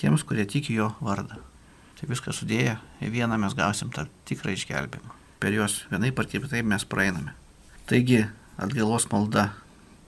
Tiems, 0.00 0.24
kurie 0.24 0.46
tiki 0.48 0.74
jo 0.78 0.90
vardą. 1.04 1.38
Tai 2.00 2.08
viską 2.08 2.32
sudėję, 2.32 2.78
į 3.04 3.10
vieną 3.12 3.36
mes 3.40 3.56
gausim 3.56 3.92
tą 3.92 4.06
tikrą 4.28 4.54
išgelbėjimą. 4.56 5.16
Per 5.40 5.52
juos 5.52 5.82
vienai 5.92 6.12
par 6.16 6.28
kitaip 6.28 6.64
mes 6.64 6.86
praeiname. 6.88 7.34
Taigi, 7.90 8.24
atgailos 8.56 9.10
malda. 9.12 9.50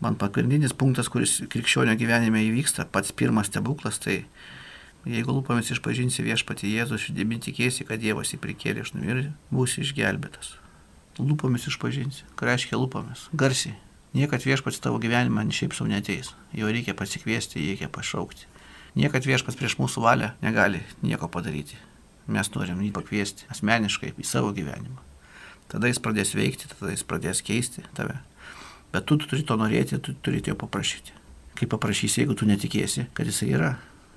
Man 0.02 0.16
pagrindinis 0.18 0.72
punktas, 0.74 1.12
kuris 1.12 1.36
krikščionio 1.52 1.94
gyvenime 2.00 2.40
įvyksta, 2.48 2.88
pats 2.90 3.12
pirmas 3.14 3.52
stebuklas, 3.52 4.00
tai 4.02 4.24
Jeigu 5.02 5.34
lūpomis 5.34 5.66
išpažinsi 5.74 6.22
viešpati 6.22 6.68
Jėzus, 6.70 7.08
širdimi 7.08 7.40
tikėsi, 7.42 7.82
kad 7.88 7.98
Dievas 7.98 8.30
jį 8.30 8.38
prikėlė 8.38 8.84
iš 8.84 8.92
numirti, 8.94 9.32
būsi 9.50 9.82
išgelbėtas. 9.82 10.52
Lūpomis 11.18 11.66
išpažinsi. 11.66 12.28
Ką 12.38 12.46
reiškia 12.46 12.78
lūpomis? 12.78 13.26
Garsiai. 13.34 13.74
Niekad 14.14 14.46
viešpats 14.46 14.78
tavo 14.84 15.00
gyvenimą 15.02 15.48
šiaip 15.50 15.74
sau 15.74 15.88
neteis. 15.90 16.30
Jo 16.54 16.70
reikia 16.70 16.94
pasikviesti, 16.94 17.64
reikia 17.66 17.90
pašaukti. 17.90 18.46
Niekad 18.98 19.24
viešpats 19.28 19.56
prieš 19.58 19.78
mūsų 19.80 20.02
valią 20.04 20.32
negali 20.44 20.82
nieko 21.02 21.28
padaryti. 21.32 21.78
Mes 22.32 22.50
norim 22.54 22.82
jį 22.84 22.90
pakviesti 22.94 23.48
asmeniškai 23.52 24.12
į 24.20 24.26
savo 24.26 24.52
gyvenimą. 24.56 25.00
Tada 25.72 25.88
jis 25.88 26.02
pradės 26.02 26.34
veikti, 26.36 26.68
tada 26.74 26.92
jis 26.92 27.06
pradės 27.08 27.40
keisti 27.44 27.84
tave. 27.96 28.18
Bet 28.92 29.08
tu, 29.08 29.16
tu 29.16 29.30
turi 29.30 29.46
to 29.48 29.56
norėti, 29.56 29.98
tu 29.98 30.12
turi 30.20 30.42
jo 30.44 30.58
paprašyti. 30.60 31.16
Kaip 31.56 31.72
paprašysi, 31.72 32.22
jeigu 32.22 32.36
tu 32.36 32.48
netikėsi, 32.48 33.06
kad 33.16 33.28
jisai 33.28 33.48
yra, 33.56 33.72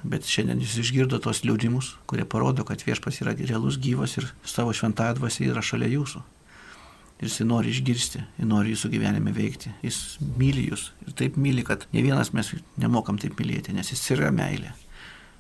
Bet 0.05 0.27
šiandien 0.29 0.59
jūs 0.61 0.75
išgirdo 0.83 1.17
tos 1.23 1.39
liūdimus, 1.47 1.95
kurie 2.05 2.27
parodo, 2.29 2.65
kad 2.67 2.83
viešpas 2.85 3.23
yra 3.23 3.33
realus, 3.39 3.79
gyvas 3.81 4.13
ir 4.19 4.27
savo 4.45 4.73
šventąją 4.75 5.15
dvasę 5.17 5.47
yra 5.47 5.63
šalia 5.65 5.89
jūsų. 5.95 6.21
Ir 7.15 7.29
jis 7.29 7.45
nori 7.47 7.71
išgirsti, 7.71 8.23
jis 8.35 8.47
nori 8.47 8.73
jūsų 8.73 8.89
gyvenime 8.91 9.31
veikti. 9.35 9.71
Jis 9.85 10.17
myli 10.35 10.65
jūs 10.67 10.89
ir 11.05 11.15
taip 11.15 11.37
myli, 11.39 11.63
kad 11.63 11.85
ne 11.93 12.03
vienas 12.03 12.33
mes 12.35 12.51
nemokam 12.81 13.19
taip 13.21 13.39
mylėti, 13.39 13.75
nes 13.75 13.93
jis 13.93 14.03
yra 14.17 14.33
meilė. 14.35 14.73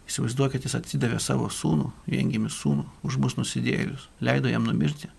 Įsivaizduokit, 0.05 0.63
jis 0.63 0.77
atidavė 0.77 1.19
savo 1.19 1.49
sūnų, 1.51 1.89
viengimi 2.07 2.51
sūnų, 2.53 2.85
už 3.03 3.17
mus 3.19 3.35
nusidėjus, 3.39 4.07
leido 4.23 4.51
jam 4.51 4.67
numirti. 4.67 5.09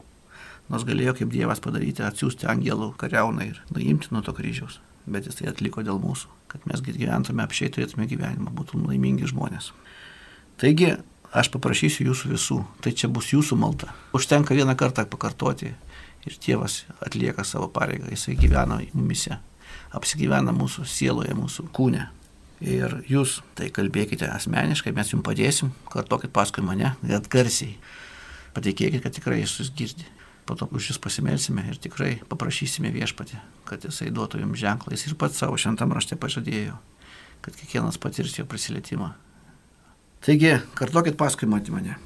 Nors 0.71 0.87
galėjo 0.87 1.16
kaip 1.19 1.31
Dievas 1.35 1.61
padaryti, 1.62 2.03
atsiųsti 2.07 2.49
angelų 2.51 2.92
kariauną 2.99 3.51
ir 3.51 3.61
nuimti 3.75 4.11
nuo 4.14 4.23
to 4.25 4.35
kryžiaus. 4.35 4.81
Bet 5.07 5.29
jis 5.29 5.38
tai 5.38 5.51
atliko 5.51 5.85
dėl 5.87 6.01
mūsų, 6.03 6.31
kad 6.51 6.64
mes 6.66 6.83
gyventume 6.83 7.45
apšiai, 7.45 7.71
turėtume 7.75 8.09
gyvenimą, 8.11 8.51
būtume 8.55 8.88
laimingi 8.90 9.29
žmonės. 9.31 9.71
Taigi, 10.59 10.97
aš 11.37 11.51
paprašysiu 11.55 12.09
jūsų 12.09 12.33
visų, 12.33 12.59
tai 12.83 12.95
čia 12.97 13.11
bus 13.12 13.31
jūsų 13.35 13.59
malda. 13.61 13.92
Užtenka 14.16 14.57
vieną 14.57 14.75
kartą 14.79 15.05
pakartoti 15.11 15.75
ir 16.26 16.36
tėvas 16.42 16.84
atlieka 17.04 17.44
savo 17.46 17.68
pareigą, 17.72 18.10
jisai 18.12 18.36
gyvena 18.38 18.80
mumise, 18.92 19.38
apsigyvena 19.96 20.54
mūsų 20.56 20.86
sieloje, 20.90 21.34
mūsų 21.36 21.68
kūne. 21.76 22.08
Ir 22.64 23.02
jūs 23.04 23.40
tai 23.56 23.68
kalbėkite 23.74 24.28
asmeniškai, 24.32 24.94
mes 24.96 25.12
jums 25.12 25.26
padėsim, 25.26 25.74
kartokit 25.92 26.32
paskui 26.32 26.64
mane, 26.64 26.94
net 27.04 27.28
garsiai. 27.32 27.76
Patikėkit, 28.56 29.02
kad 29.04 29.12
tikrai 29.12 29.42
jūs 29.42 29.72
girdi. 29.76 30.06
Po 30.46 30.54
to 30.54 30.68
už 30.70 30.92
jūs 30.92 30.98
pasimelsime 31.02 31.64
ir 31.66 31.78
tikrai 31.82 32.20
paprašysime 32.30 32.92
viešpatį, 32.94 33.40
kad 33.66 33.82
jisai 33.84 34.12
duotų 34.14 34.44
jums 34.44 34.60
ženklą. 34.62 34.94
Jis 34.94 35.08
ir 35.08 35.16
pats 35.18 35.42
savo 35.42 35.58
šventam 35.58 35.90
rašte 35.92 36.16
pažadėjo, 36.16 36.78
kad 37.42 37.58
kiekvienas 37.58 37.98
patirs 37.98 38.38
jo 38.38 38.46
prisilietimą. 38.46 39.10
Taigi, 40.22 40.54
kartokit 40.78 41.18
paskui 41.18 41.50
mane. 41.50 41.98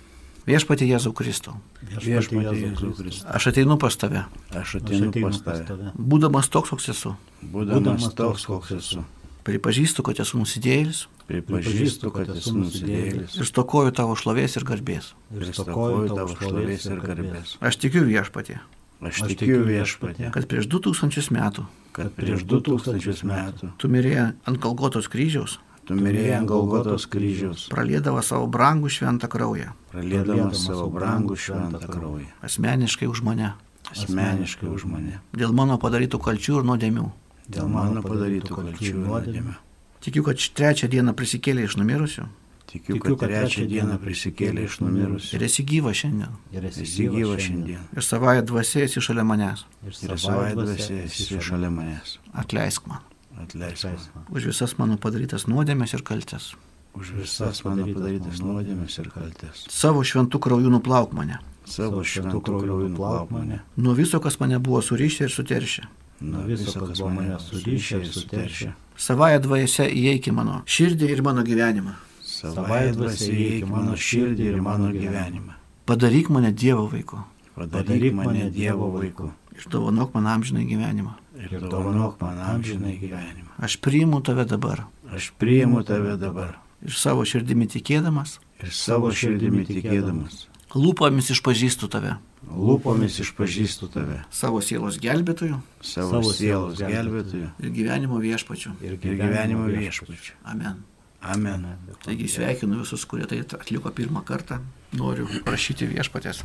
Viešpatį 0.49 0.89
Jėzau 0.91 1.13
Kristau. 1.17 1.59
Viešpatie 2.01 2.55
Jėzau 2.57 2.93
Kristau. 2.97 3.29
Aš 3.37 3.51
ateinu 3.53 3.77
pas 3.81 3.97
tave. 4.01 4.25
Aš 4.57 4.79
ateinu 4.81 5.13
pas 5.21 5.41
tave. 5.45 5.93
Būdamas 5.97 6.49
toks, 6.53 6.73
koks 6.75 6.91
esu. 6.95 7.15
Būdamas 7.43 8.09
toks, 8.17 8.47
koks 8.49 8.75
esu. 8.79 9.05
Pripažįstu, 9.45 10.05
kad 10.05 10.19
esu 10.21 10.37
nusidėjėlis 10.37 11.07
Pripažįstu, 11.31 12.11
kad 12.13 12.29
esu 12.35 12.53
nusidėjėlis. 12.59 13.39
ir 13.39 13.47
stokoju 13.49 13.93
tavo 13.95 14.17
šlovės 14.19 14.57
ir 14.59 14.67
garbės. 14.69 15.13
Ir 15.33 15.47
stokoju 15.55 16.11
tavo 16.11 16.35
šlovės 16.37 16.87
ir 16.91 17.01
garbės. 17.05 17.55
Aš 17.63 17.79
tikiu 17.81 18.03
viešpatį, 18.09 18.59
Aš 19.01 19.23
tikiu 19.31 19.63
viešpatė, 19.65 20.29
kad 20.35 20.45
prieš 20.51 20.67
2000 20.69 21.31
metų 21.33 21.65
kad 21.97 22.13
prieš 22.13 22.45
2000 22.45 23.25
metų 23.25 23.71
tu 23.81 23.89
mirėjai 23.89 24.27
ant 24.45 24.61
Kalgotos 24.61 25.09
kryžiaus, 25.09 25.57
tu 25.91 25.99
mirėjai 25.99 26.37
ant 26.39 26.49
Golgotos 26.51 27.07
kryžiaus, 27.11 27.67
praliedavo 27.73 28.23
savo 28.23 28.47
brangų 28.47 28.91
šventą 28.95 29.29
kraują, 29.33 29.73
praliedamas 29.93 30.65
savo 30.67 30.87
brangų 30.95 31.37
šventą 31.37 31.83
kraują. 31.91 32.29
asmeniškai 32.47 33.09
už 33.11 33.23
mane, 33.27 33.53
Asmeniškai 33.91 34.69
už 34.71 34.85
mane. 34.87 35.19
dėl 35.35 35.53
mano 35.53 35.79
padarytų 35.79 36.21
kalčių 36.23 36.61
ir 36.61 36.69
nuodėmių. 36.69 37.09
Dėl 37.51 37.67
mano 37.69 38.03
padarytų 38.07 38.55
kalčių 38.55 38.87
ir 38.93 39.01
nuodėmę. 39.03 39.57
Tikiu, 40.01 40.23
kad 40.25 40.39
trečią 40.39 40.89
dieną 40.89 41.13
prisikėlė 41.13 41.67
iš 41.67 41.77
numirusių 41.77 42.29
Tikiu, 42.71 43.01
kad 43.03 43.19
trečią 43.27 43.67
dieną 43.67 43.99
prisikėlė 43.99 44.65
iš 44.69 44.79
numirusių. 44.81 45.35
ir 45.35 45.43
esi 45.43 45.65
gyva 45.67 45.91
šiandien. 45.91 46.37
Ir 46.55 46.65
Esi 46.71 47.09
gyva 47.11 47.35
šiandien. 47.35 47.83
Ir 47.97 48.03
savąją 48.07 48.45
dvasę 48.47 48.85
esi 48.87 49.03
šalia 49.03 49.25
manęs. 49.27 49.65
Ir 49.83 49.93
savai 50.17 50.55
dvasia 50.55 51.03
esi 51.03 51.41
šalia 51.43 51.71
manęs. 51.75 52.19
Atleisk 52.33 52.87
man 52.87 53.03
Atleisk 53.39 53.85
man. 53.85 54.25
už 54.31 54.51
visas 54.51 54.79
mano 54.79 54.97
padarytas 54.97 55.47
nuodėmės 55.47 55.95
ir 55.95 56.03
kaltes. 56.03 56.55
Už 56.95 57.13
visas 57.15 57.63
mano 57.65 57.87
padarytas 57.87 58.43
nuodėmes 58.43 58.99
ir 58.99 59.11
kaltes. 59.15 59.67
Savo 59.71 60.03
šventų 60.03 60.41
kraujų 60.43 60.73
nuplauk 60.75 61.15
mane. 61.15 61.39
Savo 61.71 62.03
šventų 62.03 62.41
krauju 62.43 62.89
nuplauk 62.89 63.31
mane. 63.31 63.61
Nuo 63.77 63.95
viso, 63.95 64.19
kas 64.21 64.41
mane 64.41 64.59
buvo 64.59 64.81
surišę 64.83 65.29
ir 65.29 65.35
suteršę. 65.35 65.87
Nuo 66.21 66.43
viso, 66.49 66.75
kas 66.83 67.01
mane 67.05 67.39
surišė 67.39 68.01
ir 68.03 68.11
suteršė. 68.11 68.73
Savąją 69.01 69.41
dvasę 69.47 69.87
įeik 69.87 70.29
į 70.29 70.35
mano 70.37 70.63
širdį 70.67 71.11
ir 71.15 71.23
mano 71.23 71.45
gyvenimą. 71.47 71.95
Savai 72.27 72.91
dvasia 72.97 73.31
įeik 73.33 73.67
į 73.67 73.71
mano 73.71 73.95
širdį 73.97 74.49
ir 74.51 74.61
mano 74.65 74.91
gyvenimą. 74.97 75.57
Padaryk 75.87 76.29
mane 76.31 76.53
Dievo 76.53 76.89
vaiku 76.91 77.23
Padaryk 77.55 78.15
mane 78.15 78.51
Dievo 78.51 78.91
vaiku. 78.95 79.33
ir 79.57 79.65
dovanok 79.71 80.15
man 80.15 80.27
amžinai 80.27 80.65
gyvenimą. 80.65 81.15
Ir 81.41 81.61
dovanok 81.73 82.21
man 82.21 82.39
amžinai 82.39 82.99
gyvenimą. 83.01 83.49
Aš 83.59 83.77
priimu 83.81 84.21
tave 84.23 84.45
dabar 84.45 84.85
Aš 85.13 85.31
priimu 85.39 85.83
tave 85.85 86.17
dabar. 86.21 86.59
ir 86.85 86.93
savo 86.93 87.25
širdimi 87.25 87.67
tikėdamas, 87.67 88.39
Ir 88.63 88.71
savo 88.71 89.11
širdimi 89.11 89.65
tikėdamas. 89.67 90.47
lūpomis 90.75 91.31
išpažįstu 91.33 91.89
tave, 91.91 92.17
Lūpomis 92.51 93.19
išpažįstu 93.21 93.89
tave. 93.93 94.25
savo 94.31 94.61
sielos 94.61 94.99
gelbėtoju 94.99 95.61
Savo 95.83 96.11
Savo 96.23 96.33
sielos 96.33 96.79
gelbėtoju. 96.79 97.49
ir 97.59 97.71
gyvenimo 97.71 98.21
viešpačiu. 98.21 98.73
ir 98.83 98.97
gyvenimo 98.97 99.67
viešpačiu. 99.67 100.35
Amen. 100.45 100.85
Amen. 101.23 101.67
Taigi 102.05 102.29
sveikinu 102.29 102.81
visus, 102.81 103.05
kurie 103.05 103.27
tai 103.27 103.41
atliko 103.41 103.91
pirmą 103.91 104.25
kartą. 104.25 104.61
Noriu 104.93 105.27
prašyti 105.45 105.87
viešpatės. 105.87 106.43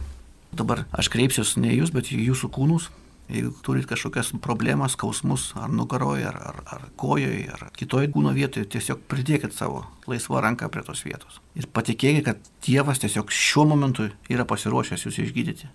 Dabar 0.53 0.86
aš 0.91 1.08
kreipsiuosi 1.10 1.60
ne 1.60 1.69
į 1.71 1.79
jūs, 1.81 1.91
bet 1.93 2.05
į 2.12 2.27
jūsų 2.31 2.49
kūnus. 2.51 2.89
Jeigu 3.25 3.49
turit 3.65 3.88
kažkokias 3.89 4.29
problemas, 4.41 4.93
skausmus, 4.93 5.47
ar 5.57 5.71
nugaroje, 5.73 6.27
ar, 6.29 6.35
ar, 6.51 6.59
ar 6.75 6.83
kojoje, 6.99 7.47
ar 7.55 7.71
kitoje 7.73 8.11
kūno 8.13 8.35
vietoje, 8.35 8.67
tiesiog 8.75 9.01
pridėkit 9.09 9.55
savo 9.55 9.81
laisvą 10.05 10.43
ranką 10.45 10.69
prie 10.69 10.83
tos 10.85 11.01
vietos. 11.07 11.39
Ir 11.57 11.65
patikėkit, 11.73 12.27
kad 12.27 12.51
Dievas 12.67 13.01
tiesiog 13.01 13.33
šiuo 13.33 13.65
momentu 13.71 14.11
yra 14.29 14.45
pasiruošęs 14.45 15.07
jūs 15.07 15.17
išgydyti. 15.25 15.71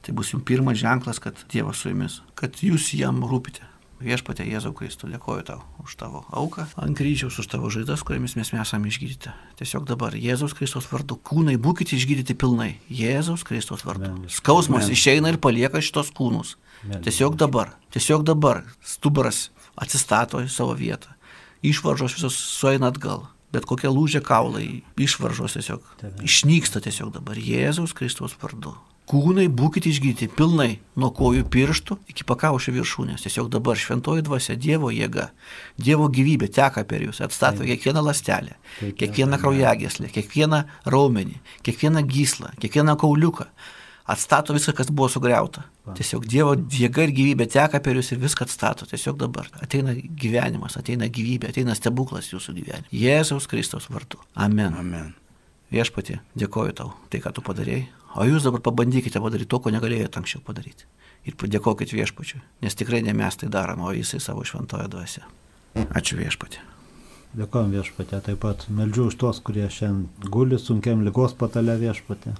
Tai 0.00 0.14
bus 0.16 0.32
jums 0.32 0.46
pirmas 0.48 0.80
ženklas, 0.80 1.20
kad 1.20 1.36
Dievas 1.52 1.82
su 1.82 1.92
jumis, 1.92 2.22
kad 2.38 2.56
jūs 2.64 2.94
jam 2.96 3.20
rūpite. 3.20 3.67
Viešpatė 3.98 4.44
Jėzau 4.46 4.70
Kristų, 4.78 5.08
dėkoju 5.10 5.42
tau 5.48 5.62
už 5.82 5.96
tavo 5.98 6.20
auką 6.30 6.68
ant 6.78 6.94
kryžiaus, 6.98 7.34
už 7.42 7.48
tavo 7.50 7.66
žaidas, 7.72 8.04
kuriamis 8.06 8.36
mes 8.38 8.52
esame 8.54 8.92
išgydyti. 8.92 9.32
Tiesiog 9.58 9.88
dabar 9.90 10.14
Jėzaus 10.14 10.54
Kristos 10.54 10.86
vardu 10.86 11.16
kūnai 11.18 11.56
būkite 11.58 11.96
išgydyti 11.98 12.36
pilnai. 12.38 12.76
Jėzaus 12.94 13.42
Kristos 13.48 13.82
vardu. 13.88 14.12
Amen. 14.12 14.30
Skausmas 14.30 14.86
Amen. 14.86 14.94
išeina 14.94 15.32
ir 15.34 15.40
palieka 15.42 15.82
šitos 15.82 16.12
kūnus. 16.14 16.54
Amen. 16.84 17.02
Tiesiog 17.02 17.34
dabar, 17.42 17.74
tiesiog 17.90 18.22
dabar 18.28 18.62
stuburas 18.86 19.48
atsistato 19.74 20.44
į 20.44 20.52
savo 20.52 20.78
vietą. 20.78 21.10
Išvaržos 21.66 22.14
visos 22.14 22.38
sueina 22.38 22.92
atgal. 22.92 23.26
Bet 23.50 23.64
kokie 23.66 23.88
lūžė 23.88 24.20
kaulai, 24.22 24.84
išvaržos 25.00 25.56
tiesiog 25.56 25.82
išnyksta 26.22 26.84
tiesiog 26.84 27.14
dabar 27.16 27.40
Jėzaus 27.40 27.96
Kristaus 27.96 28.36
vardu. 28.38 28.76
Kūnai 29.08 29.46
būkite 29.48 29.88
išgydyti 29.88 30.26
pilnai 30.36 30.82
nuo 31.00 31.08
kojų 31.16 31.46
pirštų 31.48 31.96
iki 32.12 32.26
pakaušio 32.28 32.74
viršūnės. 32.76 33.22
Tiesiog 33.24 33.48
dabar 33.54 33.78
šventoji 33.80 34.24
dvasia, 34.26 34.56
Dievo 34.60 34.90
jėga, 34.92 35.30
Dievo 35.80 36.10
gyvybė 36.12 36.50
teka 36.52 36.84
per 36.88 37.06
jūs, 37.06 37.22
atstato 37.24 37.64
kiekvieną 37.64 38.02
lastelę, 38.04 38.58
kiekvieną 39.00 39.38
kraujagyslę, 39.40 40.10
kiekvieną 40.12 40.60
raumenį, 40.92 41.38
kiekvieną 41.64 42.04
gyslą, 42.04 42.52
kiekvieną 42.60 42.98
kauliuką. 43.00 43.48
Atstato 44.08 44.54
viską, 44.56 44.72
kas 44.76 44.92
buvo 44.92 45.08
sugriauta. 45.12 45.64
Tiesiog 45.96 46.28
Dievo 46.28 46.52
jėga 46.56 47.04
ir 47.08 47.12
gyvybė 47.16 47.48
teka 47.52 47.80
per 47.84 47.96
jūs 47.96 48.12
ir 48.12 48.20
viską 48.20 48.44
atstato. 48.44 48.88
Tiesiog 48.88 49.16
dabar 49.20 49.48
ateina 49.60 49.92
gyvenimas, 49.96 50.76
ateina 50.80 51.08
gyvybė, 51.12 51.48
ateina 51.52 51.76
stebuklas 51.76 52.28
jūsų 52.32 52.56
gyvenime. 52.60 52.92
Jėzaus 52.92 53.48
Kristaus 53.48 53.88
vardu. 53.92 54.20
Amen. 54.36 54.76
Amen. 54.76 55.14
Viešpatie, 55.72 56.22
dėkoju 56.40 56.76
tau, 56.76 56.92
tai 57.12 57.20
ką 57.24 57.34
tu 57.36 57.44
padarėjai. 57.44 57.97
O 58.16 58.24
jūs 58.24 58.46
dabar 58.46 58.62
pabandykite 58.64 59.20
padaryti 59.20 59.50
to, 59.52 59.60
ko 59.60 59.72
negalėjote 59.74 60.22
anksčiau 60.22 60.40
padaryti. 60.44 60.88
Ir 61.28 61.36
padėkokit 61.36 61.92
viešpačiui, 61.92 62.40
nes 62.64 62.78
tikrai 62.78 63.02
ne 63.04 63.12
mes 63.16 63.36
tai 63.36 63.50
darome, 63.52 63.84
o 63.84 63.92
jisai 63.92 64.20
savo 64.22 64.46
šventoje 64.48 64.88
dvasia. 64.88 65.26
Ačiū 65.76 66.16
viešpatie. 66.16 66.62
Dėkojom 67.36 67.74
viešpatė, 67.76 68.22
taip 68.24 68.40
pat 68.40 68.64
meldžiu 68.72 69.10
už 69.10 69.18
tos, 69.20 69.40
kurie 69.44 69.66
šiandien 69.68 70.30
guli 70.32 70.56
sunkiam 70.58 71.04
lygos 71.04 71.36
patale 71.36 71.76
viešpatė. 71.76 72.32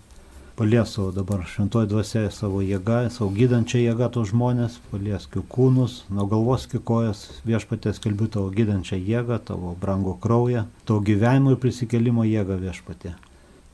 Paliesu 0.58 1.12
dabar 1.14 1.44
šventoji 1.46 1.86
dvasia 1.92 2.30
savo 2.34 2.64
jėgą, 2.64 3.04
savo 3.14 3.28
gydančią 3.36 3.78
jėgą 3.84 4.08
tos 4.16 4.32
žmonės, 4.32 4.80
paliesk 4.90 5.36
jų 5.38 5.44
kūnus, 5.54 6.00
nuo 6.10 6.26
galvos 6.32 6.64
iki 6.66 6.80
kojas, 6.82 7.20
viešpatė 7.46 7.92
skelbiu 7.94 8.26
tavo 8.32 8.50
gydančią 8.56 8.98
jėgą, 8.98 9.38
tavo 9.52 9.76
brangų 9.78 10.16
kraują, 10.24 10.64
tavo 10.88 11.04
gyvenimo 11.06 11.54
ir 11.54 11.60
prisikėlimo 11.62 12.26
jėgą 12.26 12.58
viešpatė. 12.64 13.14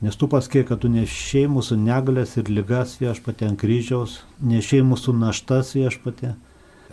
Nes 0.03 0.15
tu 0.19 0.27
paskei, 0.27 0.65
kad 0.67 0.81
tu 0.83 0.89
nešiai 0.91 1.47
mūsų 1.47 1.77
negalės 1.79 2.35
ir 2.35 2.49
lygas 2.51 2.97
viešpatė 2.99 3.47
ant 3.47 3.59
kryžiaus, 3.61 4.17
nešiai 4.43 4.83
mūsų 4.83 5.13
naštas 5.15 5.71
viešpatė, 5.77 6.33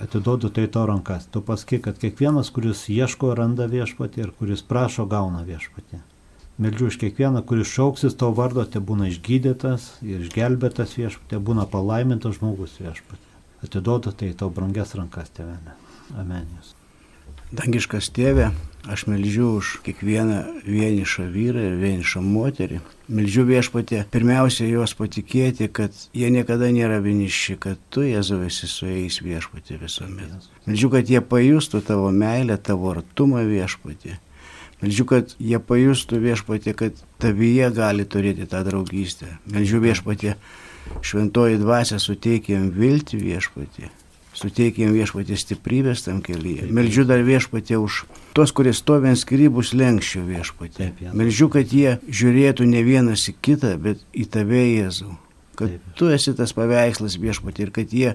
atiduodu 0.02 0.52
tai 0.54 0.68
to 0.70 0.84
rankas. 0.86 1.26
Tu 1.26 1.42
paskei, 1.42 1.80
kad 1.82 1.98
kiekvienas, 1.98 2.52
kuris 2.54 2.86
ieško, 2.86 3.34
randa 3.38 3.66
viešpatį 3.70 4.22
ir 4.22 4.30
kuris 4.38 4.62
prašo, 4.62 5.08
gauna 5.10 5.42
viešpatį. 5.48 5.98
Meldžiu 6.62 6.92
už 6.92 7.00
kiekvieną, 7.02 7.42
kuris 7.48 7.72
šauksis 7.74 8.14
tavo 8.14 8.36
vardo, 8.38 8.62
te 8.68 8.78
būna 8.78 9.08
išgydytas 9.10 9.88
ir 10.06 10.22
išgelbėtas 10.22 10.94
viešpatė, 11.00 11.42
būna 11.42 11.66
palaimintas 11.66 12.38
žmogus 12.38 12.78
viešpatė. 12.78 13.30
Atiduodu 13.66 14.12
tai 14.14 14.30
tau 14.38 14.50
brangias 14.54 14.94
rankas, 14.94 15.30
tėvenė. 15.34 15.74
Amen. 16.22 16.46
Dangiškas 17.52 18.10
tėve, 18.14 18.50
aš 18.88 19.06
melžiu 19.06 19.58
už 19.58 19.78
kiekvieną 19.86 20.64
vienišą 20.66 21.28
vyrą 21.30 21.62
ir 21.70 21.76
vienišą 21.78 22.22
moterį. 22.24 22.80
Melžiu 23.12 23.44
viešpatė, 23.46 24.02
pirmiausia 24.10 24.66
juos 24.66 24.94
patikėti, 24.98 25.68
kad 25.68 25.94
jie 26.16 26.30
niekada 26.34 26.70
nėra 26.74 26.98
vieniši, 27.04 27.58
kad 27.62 27.80
tu, 27.92 28.02
Jėzau, 28.06 28.40
esi 28.46 28.66
su 28.70 28.88
jais 28.88 29.20
viešpatė 29.22 29.78
visuomet. 29.82 30.50
Melžiu, 30.66 30.90
kad 30.94 31.10
jie 31.10 31.22
pajustų 31.22 31.82
tavo 31.86 32.10
meilę, 32.10 32.58
tavo 32.58 32.90
artumą 32.96 33.44
viešpatė. 33.46 34.18
Melžiu, 34.82 35.06
kad 35.06 35.36
jie 35.38 35.62
pajustų 35.62 36.18
viešpatė, 36.24 36.74
kad 36.74 37.02
tavyje 37.22 37.70
gali 37.76 38.06
turėti 38.08 38.48
tą 38.50 38.64
draugystę. 38.66 39.36
Melžiu 39.46 39.78
viešpatė, 39.84 40.34
šventoji 41.06 41.60
dvasia 41.62 42.00
suteikėm 42.02 42.72
viltį 42.74 43.20
viešpatį, 43.22 43.92
suteikėm 44.36 44.92
viešpatį 44.94 45.36
stiprybės 45.38 46.06
tam 46.06 46.22
kelyje. 46.24 46.68
Meldžiu 46.72 47.04
dar 47.08 47.22
viešpatį 47.26 47.78
už 47.82 48.02
tos, 48.36 48.52
kurie 48.56 48.72
stovi 48.76 49.10
ant 49.10 49.20
skirybus 49.20 49.72
lenkščio 49.76 50.24
viešpatį. 50.28 50.88
Meldžiu, 51.16 51.50
kad 51.52 51.74
jie 51.74 51.98
žiūrėtų 52.08 52.66
ne 52.70 52.82
vienas 52.86 53.26
į 53.30 53.36
kitą, 53.44 53.74
bet 53.82 54.02
į 54.16 54.26
tave 54.32 54.64
Jėzau. 54.64 55.14
Kad 55.58 55.68
Taip. 55.74 55.92
tu 56.00 56.08
esi 56.08 56.32
tas 56.36 56.54
paveikslas 56.56 57.18
viešpatį 57.20 57.66
ir 57.66 57.72
kad 57.76 57.92
jie 57.92 58.14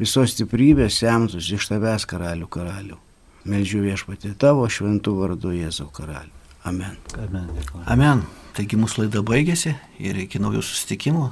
visos 0.00 0.32
stiprybės 0.32 1.02
semtųsi 1.02 1.58
iš 1.58 1.68
tavęs 1.68 2.08
karalių 2.08 2.48
karalių. 2.48 2.96
Meldžiu 3.50 3.84
viešpatį 3.84 4.34
tavo 4.40 4.64
šventų 4.68 5.16
vardu 5.18 5.52
Jėzau 5.56 5.90
karalių. 5.92 6.32
Amen. 6.64 6.96
Amen. 7.16 7.48
Amen. 7.88 8.24
Taigi 8.56 8.76
mūsų 8.80 9.06
laida 9.06 9.22
baigėsi 9.24 9.72
ir 10.02 10.18
iki 10.24 10.40
naujų 10.42 10.60
susitikimų. 10.64 11.30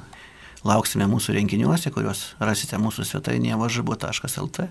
Lauksime 0.67 1.07
mūsų 1.07 1.37
renginiuose, 1.37 1.91
kuriuos 1.95 2.33
rasite 2.43 2.75
mūsų 2.81 3.05
svetainėje 3.07 3.59
važybo.lt. 3.61 4.65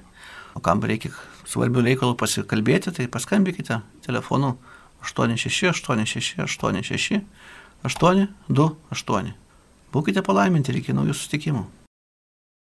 O 0.56 0.60
kam 0.64 0.82
reikia 0.84 1.14
svarbių 1.48 1.84
reikalų 1.86 2.16
pasikalbėti, 2.20 2.92
tai 2.92 3.06
paskambinkite 3.08 3.80
telefonu 4.04 4.56
86 5.00 5.88
86 5.88 6.44
86 6.44 7.22
828. 7.88 9.34
Būkite 9.94 10.24
palaiminti 10.26 10.74
ir 10.74 10.82
iki 10.82 10.96
naujų 10.96 11.16
susitikimų. 11.16 11.64